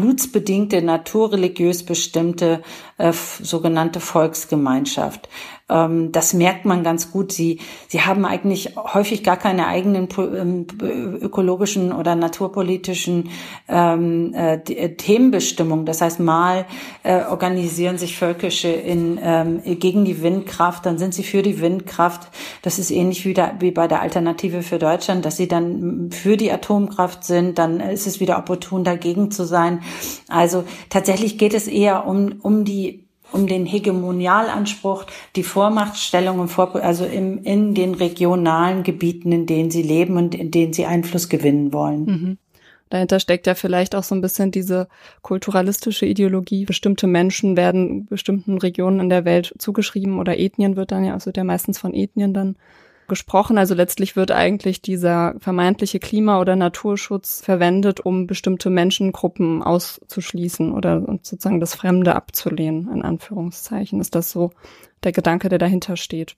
blutsbedingte, 0.00 0.82
naturreligiös 0.82 1.84
bestimmte 1.84 2.62
äh, 2.98 3.12
sogenannte 3.12 4.00
Volksgemeinschaft. 4.00 5.28
Ähm, 5.68 6.12
das 6.12 6.32
merkt 6.32 6.64
man 6.64 6.84
ganz 6.84 7.10
gut. 7.10 7.32
Sie, 7.32 7.60
sie 7.88 8.02
haben 8.02 8.24
eigentlich 8.24 8.76
häufig 8.76 9.24
gar 9.24 9.36
keine 9.36 9.66
eigenen 9.66 10.08
ähm, 10.16 10.66
ökologischen 11.20 11.92
oder 11.92 12.14
naturpolitischen 12.14 13.30
ähm, 13.68 14.32
äh, 14.34 14.54
äh, 14.54 14.96
Themenbestimmungen. 14.96 15.84
Das 15.84 16.00
heißt, 16.00 16.20
mal 16.20 16.66
äh, 17.02 17.24
organisieren 17.24 17.98
sich 17.98 18.16
Völkische 18.16 18.68
in, 18.68 19.18
ähm, 19.20 19.60
gegen 19.64 20.04
die 20.04 20.22
Windkraft, 20.22 20.86
dann 20.86 20.98
sind 20.98 21.14
sie 21.14 21.24
für 21.24 21.42
die 21.42 21.60
Windkraft. 21.60 22.28
Das 22.62 22.78
ist 22.78 22.90
ähnlich 22.90 23.24
wie, 23.24 23.34
da, 23.34 23.54
wie 23.58 23.72
bei 23.72 23.88
der 23.88 24.02
Alternative 24.02 24.62
für 24.62 24.78
Deutschland, 24.78 25.24
dass 25.24 25.36
sie 25.36 25.48
dann 25.48 26.10
für 26.12 26.36
die 26.36 26.52
Atomkraft 26.52 27.24
sind, 27.24 27.58
dann 27.58 27.80
ist 27.80 28.06
es 28.06 28.20
wieder 28.20 28.38
opportun, 28.38 28.84
dagegen 28.84 29.30
zu 29.30 29.44
sein. 29.44 29.80
Also 30.28 30.64
tatsächlich 30.90 31.38
geht 31.38 31.54
es 31.54 31.66
eher 31.66 32.06
um, 32.06 32.36
um 32.42 32.64
die 32.64 33.05
um 33.32 33.46
den 33.46 33.66
Hegemonialanspruch, 33.66 35.04
die 35.34 35.42
Vormachtstellung 35.42 36.38
und 36.38 36.48
Vor 36.48 36.76
also 36.76 37.04
im, 37.04 37.42
in 37.44 37.74
den 37.74 37.94
regionalen 37.94 38.82
Gebieten, 38.82 39.32
in 39.32 39.46
denen 39.46 39.70
sie 39.70 39.82
leben 39.82 40.16
und 40.16 40.34
in 40.34 40.50
denen 40.50 40.72
sie 40.72 40.86
Einfluss 40.86 41.28
gewinnen 41.28 41.72
wollen. 41.72 42.04
Mhm. 42.04 42.38
Dahinter 42.88 43.18
steckt 43.18 43.48
ja 43.48 43.54
vielleicht 43.54 43.96
auch 43.96 44.04
so 44.04 44.14
ein 44.14 44.20
bisschen 44.20 44.52
diese 44.52 44.88
kulturalistische 45.22 46.06
Ideologie. 46.06 46.64
Bestimmte 46.64 47.08
Menschen 47.08 47.56
werden 47.56 48.06
bestimmten 48.06 48.58
Regionen 48.58 49.00
in 49.00 49.08
der 49.08 49.24
Welt 49.24 49.54
zugeschrieben 49.58 50.20
oder 50.20 50.38
Ethnien 50.38 50.76
wird 50.76 50.92
dann 50.92 51.04
ja, 51.04 51.14
also 51.14 51.32
der 51.32 51.44
meistens 51.44 51.78
von 51.78 51.94
Ethnien 51.94 52.32
dann 52.32 52.56
gesprochen. 53.08 53.58
Also 53.58 53.74
letztlich 53.74 54.16
wird 54.16 54.30
eigentlich 54.30 54.82
dieser 54.82 55.34
vermeintliche 55.38 55.98
Klima- 55.98 56.40
oder 56.40 56.56
Naturschutz 56.56 57.40
verwendet, 57.40 58.00
um 58.00 58.26
bestimmte 58.26 58.70
Menschengruppen 58.70 59.62
auszuschließen 59.62 60.72
oder 60.72 61.02
sozusagen 61.22 61.60
das 61.60 61.74
Fremde 61.74 62.14
abzulehnen, 62.14 62.90
in 62.92 63.02
Anführungszeichen. 63.02 64.00
Ist 64.00 64.14
das 64.14 64.30
so 64.30 64.50
der 65.04 65.12
Gedanke, 65.12 65.48
der 65.48 65.58
dahinter 65.58 65.96
steht? 65.96 66.36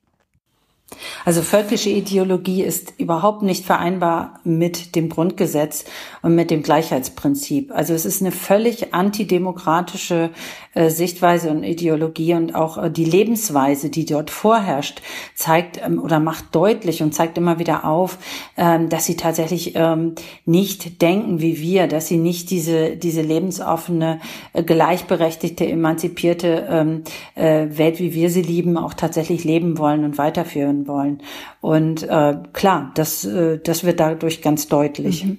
Also 1.24 1.42
völkische 1.42 1.90
Ideologie 1.90 2.62
ist 2.62 2.94
überhaupt 2.98 3.42
nicht 3.42 3.66
vereinbar 3.66 4.40
mit 4.44 4.94
dem 4.96 5.08
Grundgesetz 5.08 5.84
und 6.22 6.34
mit 6.34 6.50
dem 6.50 6.62
Gleichheitsprinzip. 6.62 7.70
Also 7.72 7.92
es 7.92 8.06
ist 8.06 8.22
eine 8.22 8.32
völlig 8.32 8.94
antidemokratische 8.94 10.30
äh, 10.74 10.90
Sichtweise 10.90 11.50
und 11.50 11.64
Ideologie 11.64 12.34
und 12.34 12.54
auch 12.54 12.78
äh, 12.78 12.90
die 12.90 13.04
Lebensweise, 13.04 13.90
die 13.90 14.06
dort 14.06 14.30
vorherrscht, 14.30 15.02
zeigt 15.34 15.80
ähm, 15.84 16.00
oder 16.02 16.20
macht 16.20 16.54
deutlich 16.54 17.02
und 17.02 17.14
zeigt 17.14 17.36
immer 17.36 17.58
wieder 17.58 17.84
auf, 17.84 18.18
ähm, 18.56 18.88
dass 18.88 19.04
sie 19.04 19.16
tatsächlich 19.16 19.72
ähm, 19.74 20.14
nicht 20.46 21.02
denken 21.02 21.40
wie 21.40 21.60
wir, 21.60 21.86
dass 21.86 22.06
sie 22.08 22.16
nicht 22.16 22.50
diese, 22.50 22.96
diese 22.96 23.22
lebensoffene, 23.22 24.20
äh, 24.52 24.62
gleichberechtigte, 24.62 25.66
emanzipierte 25.66 26.66
ähm, 26.70 27.04
äh, 27.34 27.66
Welt, 27.76 27.98
wie 27.98 28.14
wir 28.14 28.30
sie 28.30 28.42
lieben, 28.42 28.76
auch 28.78 28.94
tatsächlich 28.94 29.44
leben 29.44 29.78
wollen 29.78 30.04
und 30.04 30.16
weiterführen 30.16 30.77
werden 30.78 30.88
wollen. 30.88 31.22
Und 31.60 32.02
äh, 32.02 32.36
klar, 32.52 32.92
das, 32.94 33.24
äh, 33.24 33.58
das 33.58 33.84
wird 33.84 34.00
dadurch 34.00 34.42
ganz 34.42 34.68
deutlich. 34.68 35.24
Mhm. 35.24 35.38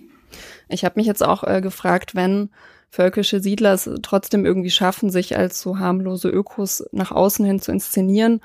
Ich 0.68 0.86
habe 0.86 0.96
mich 0.98 1.08
jetzt 1.08 1.24
auch 1.24 1.44
äh, 1.44 1.62
gefragt, 1.62 2.16
wenn 2.16 2.50
völkische 2.90 3.40
Siedler 3.40 3.74
es 3.74 3.90
trotzdem 4.02 4.46
irgendwie 4.46 4.70
schaffen, 4.72 5.10
sich 5.10 5.38
als 5.38 5.62
so 5.62 5.80
harmlose 5.80 6.30
Ökos 6.30 6.84
nach 6.92 7.12
außen 7.12 7.46
hin 7.46 7.60
zu 7.60 7.72
inszenieren, 7.72 8.42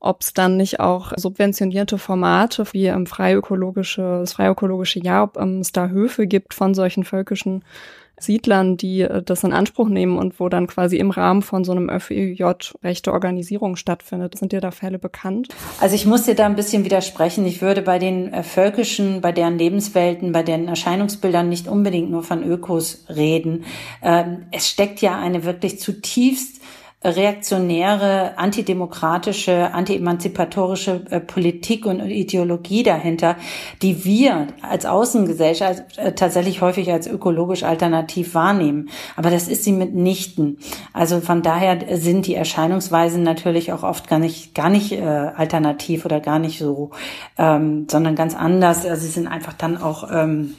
ob 0.00 0.20
es 0.20 0.34
dann 0.34 0.56
nicht 0.56 0.80
auch 0.80 1.12
subventionierte 1.16 1.98
Formate 1.98 2.64
wie 2.72 2.86
im 2.86 3.06
freiökologische, 3.06 4.18
das 4.20 4.34
freiökologische 4.34 5.00
Jahr, 5.00 5.24
ob 5.24 5.36
ähm, 5.38 5.60
es 5.60 5.72
da 5.72 5.88
Höfe 5.88 6.26
gibt 6.26 6.54
von 6.54 6.74
solchen 6.74 7.04
völkischen 7.04 7.64
Siedlern, 8.18 8.76
die 8.76 9.02
äh, 9.02 9.22
das 9.22 9.44
in 9.44 9.52
Anspruch 9.52 9.88
nehmen 9.88 10.18
und 10.18 10.38
wo 10.40 10.48
dann 10.48 10.66
quasi 10.66 10.96
im 10.96 11.10
Rahmen 11.10 11.42
von 11.42 11.64
so 11.64 11.72
einem 11.72 11.88
FEJ 12.00 12.44
rechte 12.82 13.12
Organisierung 13.12 13.76
stattfindet. 13.76 14.38
Sind 14.38 14.52
dir 14.52 14.60
da 14.60 14.70
Fälle 14.70 14.98
bekannt? 14.98 15.48
Also 15.80 15.94
ich 15.94 16.06
muss 16.06 16.24
dir 16.24 16.34
da 16.34 16.46
ein 16.46 16.56
bisschen 16.56 16.84
widersprechen. 16.84 17.46
Ich 17.46 17.62
würde 17.62 17.82
bei 17.82 17.98
den 17.98 18.32
äh, 18.32 18.42
Völkischen, 18.42 19.20
bei 19.20 19.32
deren 19.32 19.58
Lebenswelten, 19.58 20.32
bei 20.32 20.42
deren 20.42 20.68
Erscheinungsbildern 20.68 21.48
nicht 21.48 21.68
unbedingt 21.68 22.10
nur 22.10 22.22
von 22.22 22.42
Ökos 22.44 23.04
reden. 23.08 23.64
Ähm, 24.02 24.46
es 24.50 24.68
steckt 24.68 25.00
ja 25.00 25.18
eine 25.18 25.44
wirklich 25.44 25.80
zutiefst 25.80 26.60
reaktionäre, 27.04 28.38
antidemokratische, 28.38 29.72
antiemanzipatorische 29.74 31.04
äh, 31.10 31.20
Politik 31.20 31.84
und 31.84 32.00
Ideologie 32.00 32.82
dahinter, 32.82 33.36
die 33.82 34.04
wir 34.04 34.46
als 34.62 34.86
Außengesellschaft 34.86 35.98
äh, 35.98 36.14
tatsächlich 36.14 36.62
häufig 36.62 36.90
als 36.90 37.06
ökologisch 37.06 37.62
alternativ 37.62 38.34
wahrnehmen. 38.34 38.88
Aber 39.16 39.30
das 39.30 39.48
ist 39.48 39.64
sie 39.64 39.72
mitnichten. 39.72 40.58
Also 40.94 41.20
von 41.20 41.42
daher 41.42 41.78
sind 41.98 42.26
die 42.26 42.34
Erscheinungsweisen 42.34 43.22
natürlich 43.22 43.72
auch 43.72 43.82
oft 43.82 44.08
gar 44.08 44.18
nicht, 44.18 44.54
gar 44.54 44.70
nicht 44.70 44.92
äh, 44.92 45.02
alternativ 45.02 46.06
oder 46.06 46.20
gar 46.20 46.38
nicht 46.38 46.58
so, 46.58 46.90
ähm, 47.36 47.86
sondern 47.90 48.14
ganz 48.14 48.34
anders. 48.34 48.86
Also 48.86 49.02
sie 49.02 49.12
sind 49.12 49.28
einfach 49.28 49.52
dann 49.52 49.76
auch 49.76 50.08
ähm, 50.10 50.54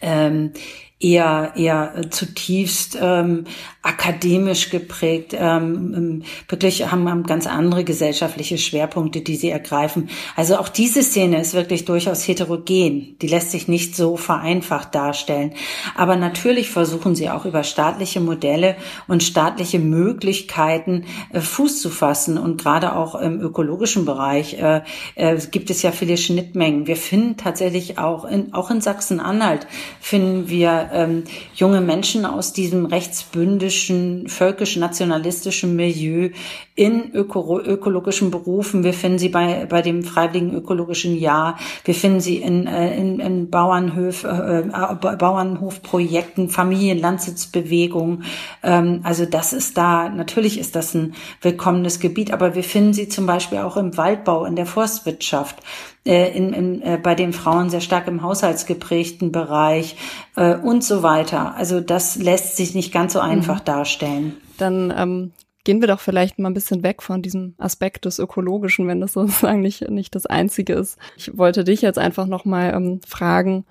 ähm, 0.00 0.52
eher 0.98 1.52
eher 1.56 1.92
äh, 1.94 2.08
zutiefst 2.08 2.96
ähm, 3.00 3.44
akademisch 3.82 4.70
geprägt, 4.70 5.34
ähm, 5.38 5.94
ähm, 5.94 6.22
wirklich 6.48 6.90
haben, 6.90 7.08
haben 7.08 7.24
ganz 7.24 7.46
andere 7.46 7.84
gesellschaftliche 7.84 8.56
Schwerpunkte, 8.56 9.20
die 9.20 9.36
sie 9.36 9.50
ergreifen. 9.50 10.08
Also 10.36 10.56
auch 10.56 10.68
diese 10.70 11.02
Szene 11.02 11.40
ist 11.40 11.52
wirklich 11.52 11.84
durchaus 11.84 12.26
heterogen. 12.26 13.16
Die 13.20 13.28
lässt 13.28 13.50
sich 13.50 13.68
nicht 13.68 13.94
so 13.94 14.16
vereinfacht 14.16 14.94
darstellen. 14.94 15.52
Aber 15.94 16.16
natürlich 16.16 16.70
versuchen 16.70 17.14
sie 17.14 17.28
auch 17.28 17.44
über 17.44 17.62
staatliche 17.62 18.20
Modelle 18.20 18.76
und 19.06 19.22
staatliche 19.22 19.78
Möglichkeiten 19.78 21.04
äh, 21.32 21.40
Fuß 21.40 21.82
zu 21.82 21.90
fassen. 21.90 22.38
Und 22.38 22.60
gerade 22.60 22.96
auch 22.96 23.14
im 23.14 23.40
ökologischen 23.42 24.06
Bereich 24.06 24.54
äh, 24.54 24.80
äh, 25.14 25.36
gibt 25.50 25.68
es 25.68 25.82
ja 25.82 25.92
viele 25.92 26.16
Schnittmengen. 26.16 26.86
Wir 26.86 26.96
finden 26.96 27.36
tatsächlich 27.36 27.98
auch 27.98 28.24
in, 28.24 28.54
auch 28.54 28.70
in 28.70 28.80
Sachsen-Anhalt 28.80 29.66
finden 30.00 30.48
wir 30.48 30.85
ähm, 30.92 31.24
junge 31.54 31.80
Menschen 31.80 32.24
aus 32.24 32.52
diesem 32.52 32.86
rechtsbündischen, 32.86 34.28
völkisch-nationalistischen 34.28 35.76
Milieu 35.76 36.30
in 36.74 37.14
öko 37.14 37.60
ökologischen 37.60 38.30
Berufen. 38.30 38.84
Wir 38.84 38.92
finden 38.92 39.18
sie 39.18 39.30
bei, 39.30 39.66
bei 39.66 39.82
dem 39.82 40.02
Freiwilligen 40.02 40.54
Ökologischen 40.54 41.16
Jahr. 41.18 41.58
Wir 41.84 41.94
finden 41.94 42.20
sie 42.20 42.36
in, 42.36 42.66
äh, 42.66 42.96
in, 42.96 43.18
in 43.18 43.50
Bauernhöf, 43.50 44.24
äh, 44.24 44.60
äh 44.60 45.16
Bauernhofprojekten, 45.16 46.50
Familienlandsitzbewegungen. 46.50 48.24
Ähm, 48.62 49.00
also 49.02 49.24
das 49.24 49.52
ist 49.52 49.78
da, 49.78 50.08
natürlich 50.08 50.58
ist 50.58 50.76
das 50.76 50.94
ein 50.94 51.14
willkommenes 51.40 51.98
Gebiet, 52.00 52.32
aber 52.32 52.54
wir 52.54 52.64
finden 52.64 52.92
sie 52.92 53.08
zum 53.08 53.26
Beispiel 53.26 53.58
auch 53.58 53.76
im 53.76 53.96
Waldbau, 53.96 54.44
in 54.44 54.56
der 54.56 54.66
Forstwirtschaft 54.66 55.56
äh, 56.06 56.36
in, 56.36 56.52
in, 56.52 56.82
äh, 56.82 56.98
bei 57.02 57.14
den 57.14 57.32
Frauen 57.32 57.70
sehr 57.70 57.80
stark 57.80 58.06
im 58.08 58.22
haushaltsgeprägten 58.22 59.32
Bereich 59.32 59.96
äh, 60.36 60.54
und 60.54 60.84
so 60.84 61.02
weiter. 61.02 61.54
Also 61.56 61.80
das 61.80 62.16
lässt 62.16 62.56
sich 62.56 62.74
nicht 62.74 62.92
ganz 62.92 63.12
so 63.12 63.20
einfach 63.20 63.60
mhm. 63.60 63.64
darstellen. 63.64 64.36
Dann 64.58 64.92
ähm, 64.96 65.32
gehen 65.64 65.80
wir 65.80 65.88
doch 65.88 66.00
vielleicht 66.00 66.38
mal 66.38 66.48
ein 66.48 66.54
bisschen 66.54 66.82
weg 66.82 67.02
von 67.02 67.22
diesem 67.22 67.54
Aspekt 67.58 68.04
des 68.04 68.18
Ökologischen, 68.18 68.86
wenn 68.86 69.00
das 69.00 69.12
sozusagen 69.14 69.60
nicht, 69.60 69.90
nicht 69.90 70.14
das 70.14 70.26
Einzige 70.26 70.74
ist. 70.74 70.98
Ich 71.16 71.36
wollte 71.36 71.64
dich 71.64 71.82
jetzt 71.82 71.98
einfach 71.98 72.26
nochmal 72.26 72.72
ähm, 72.74 73.00
fragen, 73.06 73.64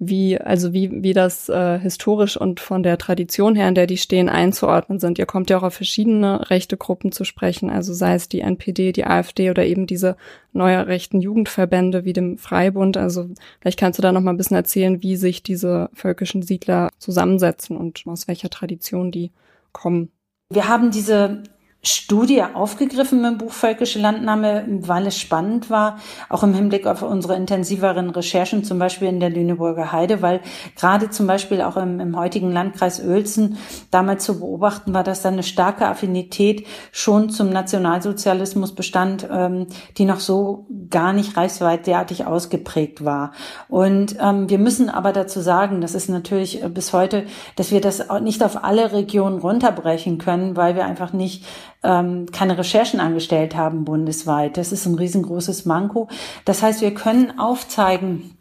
wie, 0.00 0.40
also 0.40 0.72
wie, 0.72 1.02
wie 1.02 1.12
das 1.12 1.48
äh, 1.48 1.78
historisch 1.78 2.36
und 2.36 2.60
von 2.60 2.84
der 2.84 2.98
Tradition 2.98 3.56
her, 3.56 3.68
in 3.68 3.74
der 3.74 3.88
die 3.88 3.96
stehen, 3.96 4.28
einzuordnen 4.28 5.00
sind. 5.00 5.18
Ihr 5.18 5.26
kommt 5.26 5.50
ja 5.50 5.58
auch 5.58 5.64
auf 5.64 5.74
verschiedene 5.74 6.48
rechte 6.50 6.76
Gruppen 6.76 7.10
zu 7.10 7.24
sprechen, 7.24 7.68
also 7.68 7.92
sei 7.92 8.14
es 8.14 8.28
die 8.28 8.40
NPD, 8.40 8.92
die 8.92 9.04
AfD 9.04 9.50
oder 9.50 9.66
eben 9.66 9.86
diese 9.88 10.16
neue 10.52 10.86
rechten 10.86 11.20
Jugendverbände 11.20 12.04
wie 12.04 12.12
dem 12.12 12.38
Freibund. 12.38 12.96
Also 12.96 13.28
vielleicht 13.60 13.78
kannst 13.78 13.98
du 13.98 14.02
da 14.02 14.12
noch 14.12 14.20
mal 14.20 14.30
ein 14.30 14.36
bisschen 14.36 14.56
erzählen, 14.56 15.02
wie 15.02 15.16
sich 15.16 15.42
diese 15.42 15.90
völkischen 15.94 16.42
Siedler 16.42 16.90
zusammensetzen 16.98 17.76
und 17.76 18.04
aus 18.06 18.28
welcher 18.28 18.50
Tradition 18.50 19.10
die 19.10 19.32
kommen. 19.72 20.10
Wir 20.50 20.68
haben 20.68 20.92
diese 20.92 21.42
Studie 21.80 22.42
aufgegriffen 22.42 23.24
im 23.24 23.38
Buch 23.38 23.52
Völkische 23.52 24.00
Landnahme, 24.00 24.64
weil 24.68 25.06
es 25.06 25.18
spannend 25.18 25.70
war, 25.70 25.98
auch 26.28 26.42
im 26.42 26.52
Hinblick 26.52 26.88
auf 26.88 27.02
unsere 27.02 27.36
intensiveren 27.36 28.10
Recherchen, 28.10 28.64
zum 28.64 28.80
Beispiel 28.80 29.06
in 29.06 29.20
der 29.20 29.30
Lüneburger 29.30 29.92
Heide, 29.92 30.20
weil 30.20 30.40
gerade 30.74 31.10
zum 31.10 31.28
Beispiel 31.28 31.62
auch 31.62 31.76
im, 31.76 32.00
im 32.00 32.18
heutigen 32.18 32.50
Landkreis 32.50 33.00
Uelzen 33.00 33.58
damals 33.92 34.24
zu 34.24 34.40
beobachten 34.40 34.92
war, 34.92 35.04
dass 35.04 35.22
da 35.22 35.28
eine 35.28 35.44
starke 35.44 35.86
Affinität 35.86 36.66
schon 36.90 37.30
zum 37.30 37.50
Nationalsozialismus 37.50 38.74
bestand, 38.74 39.28
ähm, 39.30 39.68
die 39.98 40.04
noch 40.04 40.20
so 40.20 40.66
gar 40.90 41.12
nicht 41.12 41.36
reichsweit 41.36 41.86
derartig 41.86 42.26
ausgeprägt 42.26 43.04
war. 43.04 43.30
Und 43.68 44.16
ähm, 44.20 44.50
wir 44.50 44.58
müssen 44.58 44.90
aber 44.90 45.12
dazu 45.12 45.40
sagen, 45.40 45.80
das 45.80 45.94
ist 45.94 46.08
natürlich 46.08 46.60
bis 46.74 46.92
heute, 46.92 47.24
dass 47.54 47.70
wir 47.70 47.80
das 47.80 48.04
nicht 48.20 48.42
auf 48.42 48.64
alle 48.64 48.92
Regionen 48.92 49.38
runterbrechen 49.38 50.18
können, 50.18 50.56
weil 50.56 50.74
wir 50.74 50.84
einfach 50.84 51.12
nicht 51.12 51.44
ähm, 51.82 52.26
keine 52.32 52.58
Recherchen 52.58 53.00
angestellt 53.00 53.56
haben 53.56 53.84
bundesweit. 53.84 54.56
Das 54.56 54.72
ist 54.72 54.86
ein 54.86 54.94
riesengroßes 54.94 55.64
Manko. 55.64 56.08
Das 56.44 56.62
heißt, 56.62 56.80
wir 56.80 56.94
können 56.94 57.38
aufzeigen, 57.38 58.36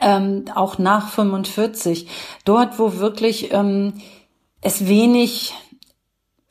ähm, 0.00 0.44
auch 0.54 0.78
nach 0.78 1.10
45, 1.10 2.08
dort, 2.44 2.78
wo 2.78 2.96
wirklich 2.96 3.52
ähm, 3.52 3.94
es 4.62 4.86
wenig 4.86 5.54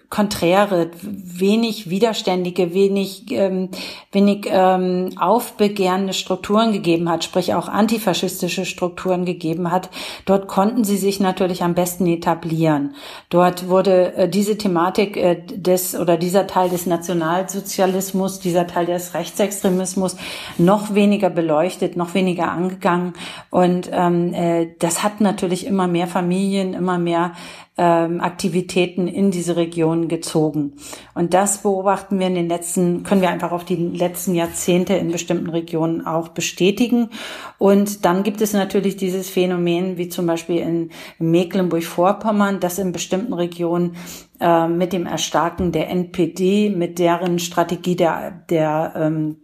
konträre, 0.09 0.89
wenig 1.01 1.91
widerständige, 1.91 2.73
wenig, 2.73 3.25
ähm, 3.29 3.69
wenig 4.11 4.47
ähm, 4.49 5.11
aufbegehrende 5.19 6.13
Strukturen 6.13 6.71
gegeben 6.71 7.09
hat, 7.09 7.23
sprich 7.23 7.53
auch 7.53 7.67
antifaschistische 7.67 8.65
Strukturen 8.65 9.23
gegeben 9.25 9.71
hat. 9.71 9.91
Dort 10.25 10.47
konnten 10.47 10.83
sie 10.83 10.97
sich 10.97 11.19
natürlich 11.19 11.61
am 11.61 11.75
besten 11.75 12.07
etablieren. 12.07 12.95
Dort 13.29 13.69
wurde 13.69 14.15
äh, 14.15 14.29
diese 14.29 14.57
Thematik 14.57 15.15
äh, 15.15 15.43
des 15.45 15.95
oder 15.95 16.17
dieser 16.17 16.47
Teil 16.47 16.69
des 16.69 16.87
Nationalsozialismus, 16.87 18.39
dieser 18.39 18.65
Teil 18.65 18.87
des 18.87 19.13
Rechtsextremismus 19.13 20.17
noch 20.57 20.95
weniger 20.95 21.29
beleuchtet, 21.29 21.97
noch 21.97 22.15
weniger 22.15 22.51
angegangen. 22.51 23.13
Und 23.51 23.89
ähm, 23.93 24.33
äh, 24.33 24.69
das 24.79 25.03
hat 25.03 25.21
natürlich 25.21 25.67
immer 25.67 25.87
mehr 25.87 26.07
Familien, 26.07 26.73
immer 26.73 26.97
mehr 26.97 27.33
ähm, 27.81 28.19
Aktivitäten 28.19 29.07
in 29.07 29.31
diese 29.31 29.55
Region 29.55 30.09
gezogen. 30.09 30.73
Und 31.15 31.33
das 31.33 31.59
beobachten 31.59 32.19
wir 32.19 32.27
in 32.27 32.35
den 32.35 32.49
letzten, 32.49 33.03
können 33.03 33.21
wir 33.21 33.29
einfach 33.29 33.53
auf 33.53 33.63
die 33.63 33.77
letzten 33.77 34.35
Jahrzehnte 34.35 34.95
in 34.95 35.13
bestimmten 35.13 35.49
Regionen 35.49 36.05
auch 36.05 36.27
bestätigen. 36.27 37.09
Und 37.57 38.03
dann 38.03 38.23
gibt 38.23 38.41
es 38.41 38.51
natürlich 38.51 38.97
dieses 38.97 39.29
Phänomen, 39.29 39.97
wie 39.97 40.09
zum 40.09 40.25
Beispiel 40.25 40.57
in 40.57 40.89
Mecklenburg-Vorpommern, 41.19 42.59
dass 42.59 42.79
in 42.79 42.91
bestimmten 42.91 43.31
Regionen 43.31 43.95
äh, 44.41 44.67
mit 44.67 44.91
dem 44.91 45.05
Erstarken 45.05 45.71
der 45.71 45.89
NPD, 45.89 46.71
mit 46.71 46.99
deren 46.99 47.39
Strategie 47.39 47.95
der, 47.95 48.43
der 48.49 48.91
ähm, 48.97 49.37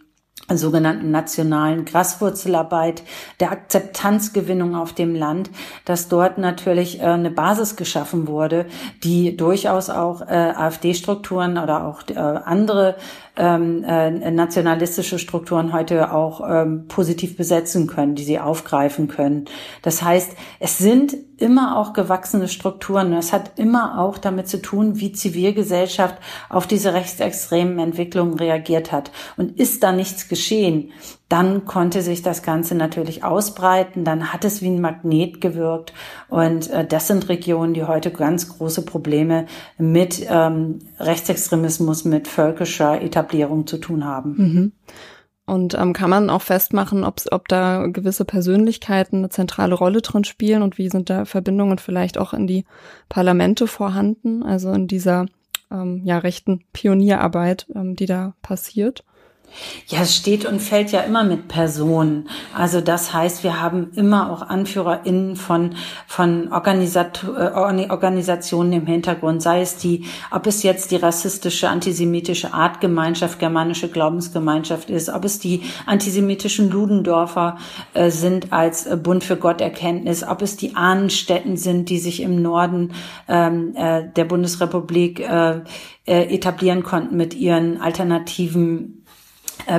sogenannten 0.50 1.12
nationalen 1.12 1.86
Graswurzelarbeit, 1.86 3.04
der 3.40 3.52
Akzeptanzgewinnung 3.52 4.76
auf 4.76 4.94
dem 4.94 5.16
Land, 5.16 5.50
dass 5.86 6.08
dort 6.08 6.38
natürlich 6.38 7.00
äh, 7.00 7.04
eine 7.04 7.32
Basis 7.32 7.76
geschaffen 7.76 8.28
wurde, 8.28 8.68
die 9.04 9.36
durchaus 9.36 9.90
auch 9.90 10.22
äh, 10.22 10.26
AfD-Strukturen 10.26 11.58
oder 11.58 11.86
auch 11.86 12.04
äh, 12.10 12.16
andere 12.20 12.96
ähm, 13.38 13.84
äh, 13.84 14.32
nationalistische 14.32 15.20
Strukturen 15.20 15.74
heute 15.74 16.14
auch 16.14 16.42
ähm, 16.48 16.88
positiv 16.88 17.38
besetzen 17.38 17.88
können, 17.88 18.16
die 18.16 18.24
sie 18.24 18.40
aufgreifen 18.40 19.08
können. 19.08 19.46
Das 19.82 20.02
heißt, 20.02 20.36
es 20.60 20.78
sind 20.78 21.16
immer 21.38 21.78
auch 21.78 21.94
gewachsene 21.94 22.48
Strukturen. 22.48 23.14
Es 23.14 23.34
hat 23.34 23.60
immer 23.60 24.00
auch 24.00 24.18
damit 24.18 24.48
zu 24.48 24.62
tun, 24.62 25.00
wie 25.00 25.12
Zivilgesellschaft 25.12 26.16
auf 26.50 26.66
diese 26.68 26.94
rechtsextremen 26.94 27.80
Entwicklungen 27.80 28.36
reagiert 28.36 28.92
hat. 28.92 29.12
Und 29.36 29.60
ist 29.60 29.84
da 29.84 29.92
nichts 29.92 30.30
geschehen, 30.30 30.92
dann 31.36 31.66
konnte 31.66 32.02
sich 32.02 32.22
das 32.22 32.44
Ganze 32.44 32.76
natürlich 32.76 33.26
ausbreiten, 33.26 34.06
dann 34.06 34.32
hat 34.32 34.46
es 34.46 34.62
wie 34.62 34.70
ein 34.70 34.80
Magnet 34.80 35.42
gewirkt 35.42 35.94
und 36.30 36.70
äh, 36.70 36.88
das 36.88 37.08
sind 37.08 37.28
Regionen, 37.28 37.74
die 37.74 37.84
heute 37.84 38.10
ganz 38.10 38.58
große 38.58 38.86
Probleme 38.86 39.46
mit 39.78 40.26
ähm, 40.30 40.80
Rechtsextremismus, 40.98 42.06
mit 42.06 42.30
völkischer 42.30 43.02
Etablierung 43.02 43.68
zu 43.68 43.80
tun 43.80 44.06
haben. 44.06 44.36
Mhm. 44.38 44.72
Und 45.46 45.74
ähm, 45.74 45.92
kann 45.92 46.10
man 46.10 46.30
auch 46.30 46.42
festmachen, 46.42 47.04
ob 47.04 47.48
da 47.50 47.86
gewisse 47.88 48.24
Persönlichkeiten 48.24 49.18
eine 49.18 49.30
zentrale 49.30 49.76
Rolle 49.76 50.02
drin 50.02 50.24
spielen 50.24 50.62
und 50.62 50.78
wie 50.78 50.88
sind 50.88 51.10
da 51.10 51.26
Verbindungen 51.26 51.80
vielleicht 51.80 52.18
auch 52.18 52.34
in 52.34 52.48
die 52.48 52.64
Parlamente 53.10 53.68
vorhanden, 53.68 54.42
also 54.42 54.72
in 54.72 54.88
dieser 54.88 55.26
ähm, 55.70 56.02
ja 56.06 56.18
rechten 56.18 56.64
Pionierarbeit, 56.72 57.68
ähm, 57.76 57.98
die 57.98 58.06
da 58.06 58.36
passiert? 58.42 59.04
Ja, 59.88 60.02
es 60.02 60.16
steht 60.16 60.46
und 60.46 60.60
fällt 60.60 60.92
ja 60.92 61.02
immer 61.02 61.24
mit 61.24 61.48
Personen. 61.48 62.28
Also 62.58 62.82
das 62.82 63.14
heißt, 63.14 63.44
wir 63.44 63.62
haben 63.62 63.92
immer 63.96 64.32
auch 64.32 64.42
AnführerInnen 64.42 65.36
von, 65.36 65.76
von 66.08 66.52
Organisat 66.52 67.24
äh, 67.24 67.52
Organisationen 67.90 68.74
im 68.74 68.86
Hintergrund, 68.86 69.42
sei 69.42 69.62
es 69.62 69.78
die, 69.78 70.06
ob 70.32 70.48
es 70.48 70.64
jetzt 70.64 70.92
die 70.92 70.96
rassistische, 70.96 71.70
antisemitische 71.70 72.54
Artgemeinschaft, 72.54 73.40
germanische 73.40 73.88
Glaubensgemeinschaft 73.88 74.90
ist, 74.90 75.10
ob 75.10 75.24
es 75.24 75.40
die 75.40 75.62
antisemitischen 75.86 76.70
Ludendorfer 76.72 77.58
äh, 77.94 78.10
sind 78.10 78.52
als 78.52 78.88
äh, 78.88 78.98
Bund 78.98 79.24
für 79.24 79.38
Gotterkenntnis, 79.38 80.24
ob 80.24 80.42
es 80.42 80.58
die 80.58 80.76
Ahnenstätten 80.76 81.58
sind, 81.58 81.90
die 81.90 82.00
sich 82.00 82.22
im 82.22 82.42
Norden 82.42 82.94
ähm, 83.28 83.76
äh, 83.76 84.04
der 84.16 84.26
Bundesrepublik 84.26 85.20
äh, 85.20 85.62
äh, 86.08 86.34
etablieren 86.34 86.84
konnten 86.84 87.18
mit 87.18 87.34
ihren 87.34 87.82
alternativen 87.82 88.95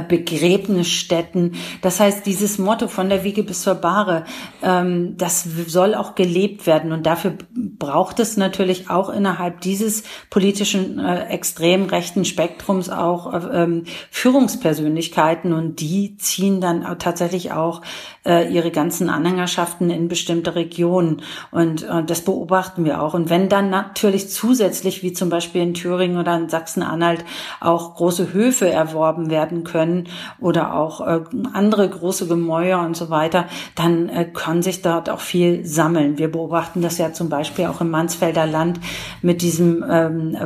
Begräbnisstätten. 0.09 1.55
Das 1.81 2.01
heißt, 2.01 2.27
dieses 2.27 2.59
Motto 2.59 2.89
von 2.89 3.09
der 3.09 3.25
Wiege 3.25 3.43
bis 3.43 3.63
zur 3.63 3.75
Bahre, 3.75 4.25
ähm, 4.63 5.17
das 5.17 5.45
soll 5.67 5.95
auch 5.95 6.15
gelebt 6.15 6.67
werden. 6.67 6.93
Und 6.93 7.07
dafür 7.07 7.35
braucht 7.55 8.19
es 8.19 8.37
natürlich 8.37 8.91
auch 8.91 9.09
innerhalb 9.11 9.61
dieses 9.61 10.03
politischen 10.31 10.99
äh, 10.99 11.27
extrem 11.27 11.85
rechten 11.85 12.25
Spektrums 12.25 12.91
auch 12.91 13.33
äh, 13.33 13.63
ähm, 13.63 13.85
Führungspersönlichkeiten. 14.11 15.53
Und 15.53 15.81
die 15.81 16.17
ziehen 16.17 16.61
dann 16.61 16.99
tatsächlich 16.99 17.53
auch 17.53 17.83
äh, 18.27 18.49
ihre 18.53 18.71
ganzen 18.71 19.09
Anhängerschaften 19.09 19.91
in 19.91 20.09
bestimmte 20.09 20.55
Regionen. 20.55 21.23
Und 21.51 21.83
äh, 21.85 22.05
das 22.05 22.23
beobachten 22.23 22.85
wir 22.85 23.01
auch. 23.03 23.15
Und 23.15 23.31
wenn 23.31 23.49
dann 23.49 23.71
natürlich 23.71 24.31
zusätzlich, 24.31 25.03
wie 25.03 25.13
zum 25.13 25.29
Beispiel 25.29 25.63
in 25.63 25.75
Thüringen 25.75 26.19
oder 26.19 26.37
in 26.37 26.49
Sachsen-Anhalt, 26.49 27.25
auch 27.61 27.95
große 27.95 28.33
Höfe 28.33 28.69
erworben 28.71 29.31
werden 29.31 29.65
können 29.65 30.09
oder 30.41 30.75
auch 30.75 31.07
äh, 31.07 31.21
andere 31.53 31.89
große 31.89 32.27
Gemäuer 32.27 32.81
und 32.81 32.97
so 32.97 33.11
weiter, 33.11 33.47
dann 33.75 34.09
äh, 34.09 34.25
kann 34.25 34.63
sich 34.63 34.83
dort 34.83 35.09
auch 35.09 35.21
viel 35.21 35.65
sammeln. 35.65 36.19
Wir 36.19 36.31
beobachten 36.31 36.83
das 36.83 36.99
ja 36.99 37.13
zum 37.13 37.29
Beispiel 37.29 37.67
auch 37.67 37.81
im 37.81 37.91
Mansfelder 37.91 38.47
Land 38.47 38.81
mit 39.23 39.43
diesem 39.43 39.85
ähm, 39.89 40.37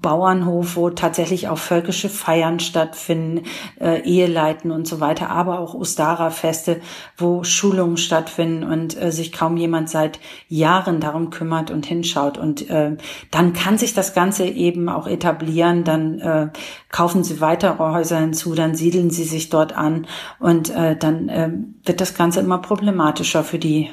Bauernhof, 0.00 0.76
wo 0.76 0.90
tatsächlich 0.90 1.48
auch 1.48 1.58
völkische 1.58 2.08
Feiern 2.08 2.60
stattfinden, 2.60 3.42
äh, 3.80 4.00
Eheleiten 4.02 4.70
und 4.70 4.86
so 4.86 5.00
weiter, 5.00 5.30
aber 5.30 5.60
auch 5.60 5.74
Ostara-Feste, 5.74 6.80
wo 7.16 7.25
Schulungen 7.42 7.96
stattfinden 7.96 8.64
und 8.64 9.00
äh, 9.00 9.12
sich 9.12 9.32
kaum 9.32 9.56
jemand 9.56 9.88
seit 9.88 10.18
Jahren 10.48 11.00
darum 11.00 11.30
kümmert 11.30 11.70
und 11.70 11.86
hinschaut. 11.86 12.38
Und 12.38 12.68
äh, 12.70 12.96
dann 13.30 13.52
kann 13.52 13.78
sich 13.78 13.94
das 13.94 14.14
Ganze 14.14 14.46
eben 14.46 14.88
auch 14.88 15.06
etablieren, 15.06 15.84
dann 15.84 16.18
äh, 16.20 16.48
kaufen 16.90 17.24
sie 17.24 17.40
weitere 17.40 17.78
Häuser 17.78 18.18
hinzu, 18.18 18.54
dann 18.54 18.74
siedeln 18.74 19.10
sie 19.10 19.24
sich 19.24 19.48
dort 19.48 19.76
an 19.76 20.06
und 20.38 20.70
äh, 20.70 20.96
dann 20.96 21.28
äh, 21.28 21.50
wird 21.84 22.00
das 22.00 22.14
Ganze 22.14 22.40
immer 22.40 22.58
problematischer 22.58 23.44
für 23.44 23.58
die 23.58 23.90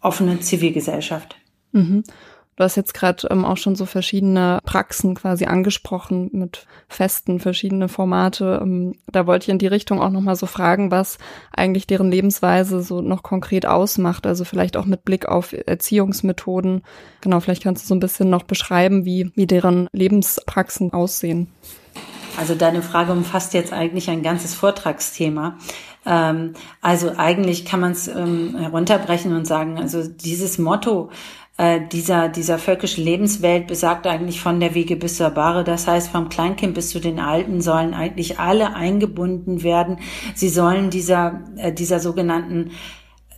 offene 0.00 0.40
Zivilgesellschaft. 0.40 1.36
Mhm. 1.72 2.04
Du 2.56 2.62
hast 2.62 2.76
jetzt 2.76 2.94
gerade 2.94 3.26
ähm, 3.30 3.44
auch 3.44 3.56
schon 3.56 3.74
so 3.74 3.84
verschiedene 3.84 4.60
Praxen 4.64 5.14
quasi 5.16 5.46
angesprochen 5.46 6.30
mit 6.32 6.66
Festen, 6.88 7.40
verschiedene 7.40 7.88
Formate. 7.88 8.60
Ähm, 8.62 8.94
da 9.10 9.26
wollte 9.26 9.44
ich 9.44 9.48
in 9.48 9.58
die 9.58 9.66
Richtung 9.66 10.00
auch 10.00 10.10
nochmal 10.10 10.36
so 10.36 10.46
fragen, 10.46 10.92
was 10.92 11.18
eigentlich 11.52 11.88
deren 11.88 12.12
Lebensweise 12.12 12.82
so 12.82 13.00
noch 13.00 13.24
konkret 13.24 13.66
ausmacht. 13.66 14.26
Also 14.26 14.44
vielleicht 14.44 14.76
auch 14.76 14.84
mit 14.84 15.04
Blick 15.04 15.26
auf 15.26 15.52
Erziehungsmethoden. 15.52 16.82
Genau, 17.22 17.40
vielleicht 17.40 17.64
kannst 17.64 17.84
du 17.84 17.88
so 17.88 17.94
ein 17.94 18.00
bisschen 18.00 18.30
noch 18.30 18.44
beschreiben, 18.44 19.04
wie, 19.04 19.32
wie 19.34 19.46
deren 19.46 19.88
Lebenspraxen 19.92 20.92
aussehen. 20.92 21.48
Also 22.36 22.54
deine 22.54 22.82
Frage 22.82 23.12
umfasst 23.12 23.54
jetzt 23.54 23.72
eigentlich 23.72 24.10
ein 24.10 24.22
ganzes 24.22 24.54
Vortragsthema. 24.54 25.56
Ähm, 26.06 26.54
also 26.80 27.12
eigentlich 27.16 27.64
kann 27.64 27.80
man 27.80 27.92
es 27.92 28.08
ähm, 28.08 28.56
herunterbrechen 28.58 29.34
und 29.34 29.46
sagen, 29.46 29.78
also 29.78 30.06
dieses 30.06 30.58
Motto 30.58 31.10
äh, 31.56 31.80
dieser, 31.92 32.28
dieser 32.28 32.58
völkischen 32.58 33.04
Lebenswelt 33.04 33.68
besagt 33.68 34.06
eigentlich 34.06 34.40
von 34.40 34.58
der 34.58 34.74
Wege 34.74 34.96
bis 34.96 35.16
zur 35.16 35.30
Bahre. 35.30 35.62
Das 35.62 35.86
heißt, 35.86 36.10
vom 36.10 36.28
Kleinkind 36.28 36.74
bis 36.74 36.90
zu 36.90 37.00
den 37.00 37.20
Alten 37.20 37.60
sollen 37.60 37.94
eigentlich 37.94 38.40
alle 38.40 38.74
eingebunden 38.74 39.62
werden. 39.62 39.98
Sie 40.34 40.48
sollen 40.48 40.90
dieser, 40.90 41.44
äh, 41.56 41.72
dieser 41.72 42.00
sogenannten 42.00 42.72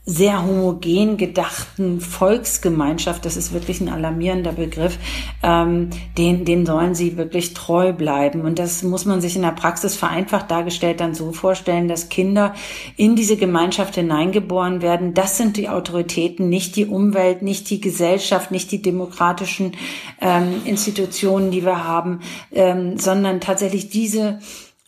sehr 0.08 0.46
homogen 0.46 1.16
gedachten 1.16 2.00
Volksgemeinschaft, 2.00 3.24
das 3.24 3.36
ist 3.36 3.52
wirklich 3.52 3.80
ein 3.80 3.88
alarmierender 3.88 4.52
Begriff, 4.52 4.98
ähm, 5.42 5.90
den, 6.16 6.44
den 6.44 6.64
sollen 6.64 6.94
sie 6.94 7.16
wirklich 7.16 7.54
treu 7.54 7.92
bleiben. 7.92 8.42
Und 8.42 8.60
das 8.60 8.84
muss 8.84 9.04
man 9.04 9.20
sich 9.20 9.34
in 9.34 9.42
der 9.42 9.50
Praxis 9.50 9.96
vereinfacht 9.96 10.48
dargestellt 10.48 11.00
dann 11.00 11.16
so 11.16 11.32
vorstellen, 11.32 11.88
dass 11.88 12.08
Kinder 12.08 12.54
in 12.96 13.16
diese 13.16 13.36
Gemeinschaft 13.36 13.96
hineingeboren 13.96 14.80
werden. 14.80 15.12
Das 15.12 15.36
sind 15.36 15.56
die 15.56 15.68
Autoritäten, 15.68 16.48
nicht 16.48 16.76
die 16.76 16.86
Umwelt, 16.86 17.42
nicht 17.42 17.68
die 17.68 17.80
Gesellschaft, 17.80 18.52
nicht 18.52 18.70
die 18.70 18.80
demokratischen 18.80 19.72
ähm, 20.20 20.62
Institutionen, 20.64 21.50
die 21.50 21.64
wir 21.64 21.82
haben, 21.84 22.20
ähm, 22.52 22.96
sondern 22.96 23.40
tatsächlich 23.40 23.88
diese 23.88 24.38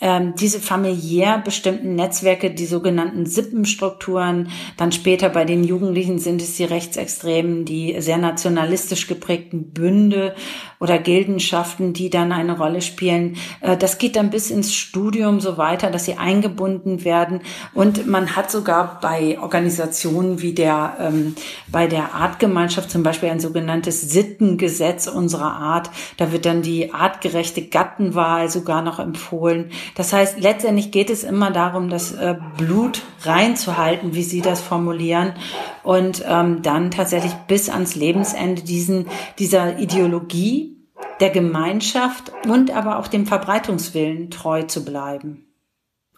ähm, 0.00 0.34
diese 0.36 0.60
familiär 0.60 1.38
bestimmten 1.38 1.96
Netzwerke, 1.96 2.52
die 2.52 2.66
sogenannten 2.66 3.26
Sippenstrukturen, 3.26 4.50
dann 4.76 4.92
später 4.92 5.28
bei 5.28 5.44
den 5.44 5.64
Jugendlichen 5.64 6.20
sind 6.20 6.40
es 6.40 6.56
die 6.56 6.64
Rechtsextremen, 6.64 7.64
die 7.64 7.96
sehr 8.00 8.18
nationalistisch 8.18 9.08
geprägten 9.08 9.72
Bünde 9.72 10.36
oder 10.78 10.98
Gildenschaften, 10.98 11.94
die 11.94 12.10
dann 12.10 12.30
eine 12.30 12.56
Rolle 12.56 12.80
spielen. 12.80 13.36
Äh, 13.60 13.76
das 13.76 13.98
geht 13.98 14.14
dann 14.14 14.30
bis 14.30 14.50
ins 14.50 14.72
Studium 14.72 15.40
so 15.40 15.58
weiter, 15.58 15.90
dass 15.90 16.04
sie 16.04 16.16
eingebunden 16.16 17.04
werden. 17.04 17.40
Und 17.74 18.06
man 18.06 18.36
hat 18.36 18.52
sogar 18.52 19.00
bei 19.00 19.38
Organisationen 19.40 20.40
wie 20.40 20.52
der, 20.52 20.96
ähm, 21.00 21.34
bei 21.66 21.88
der 21.88 22.14
Artgemeinschaft 22.14 22.90
zum 22.90 23.02
Beispiel 23.02 23.30
ein 23.30 23.40
sogenanntes 23.40 24.00
Sittengesetz 24.02 25.08
unserer 25.08 25.56
Art. 25.56 25.90
Da 26.18 26.30
wird 26.30 26.46
dann 26.46 26.62
die 26.62 26.94
artgerechte 26.94 27.62
Gattenwahl 27.66 28.48
sogar 28.48 28.82
noch 28.82 29.00
empfohlen. 29.00 29.72
Das 29.94 30.12
heißt, 30.12 30.40
letztendlich 30.40 30.90
geht 30.90 31.10
es 31.10 31.24
immer 31.24 31.50
darum, 31.50 31.88
das 31.88 32.12
äh, 32.12 32.36
Blut 32.56 33.02
reinzuhalten, 33.22 34.14
wie 34.14 34.22
Sie 34.22 34.40
das 34.40 34.60
formulieren, 34.60 35.34
und 35.82 36.22
ähm, 36.26 36.62
dann 36.62 36.90
tatsächlich 36.90 37.32
bis 37.46 37.68
ans 37.68 37.94
Lebensende 37.94 38.62
diesen, 38.62 39.06
dieser 39.38 39.78
Ideologie 39.78 40.76
der 41.20 41.30
Gemeinschaft 41.30 42.32
und 42.46 42.70
aber 42.70 42.98
auch 42.98 43.08
dem 43.08 43.26
Verbreitungswillen 43.26 44.30
treu 44.30 44.62
zu 44.62 44.84
bleiben. 44.84 45.44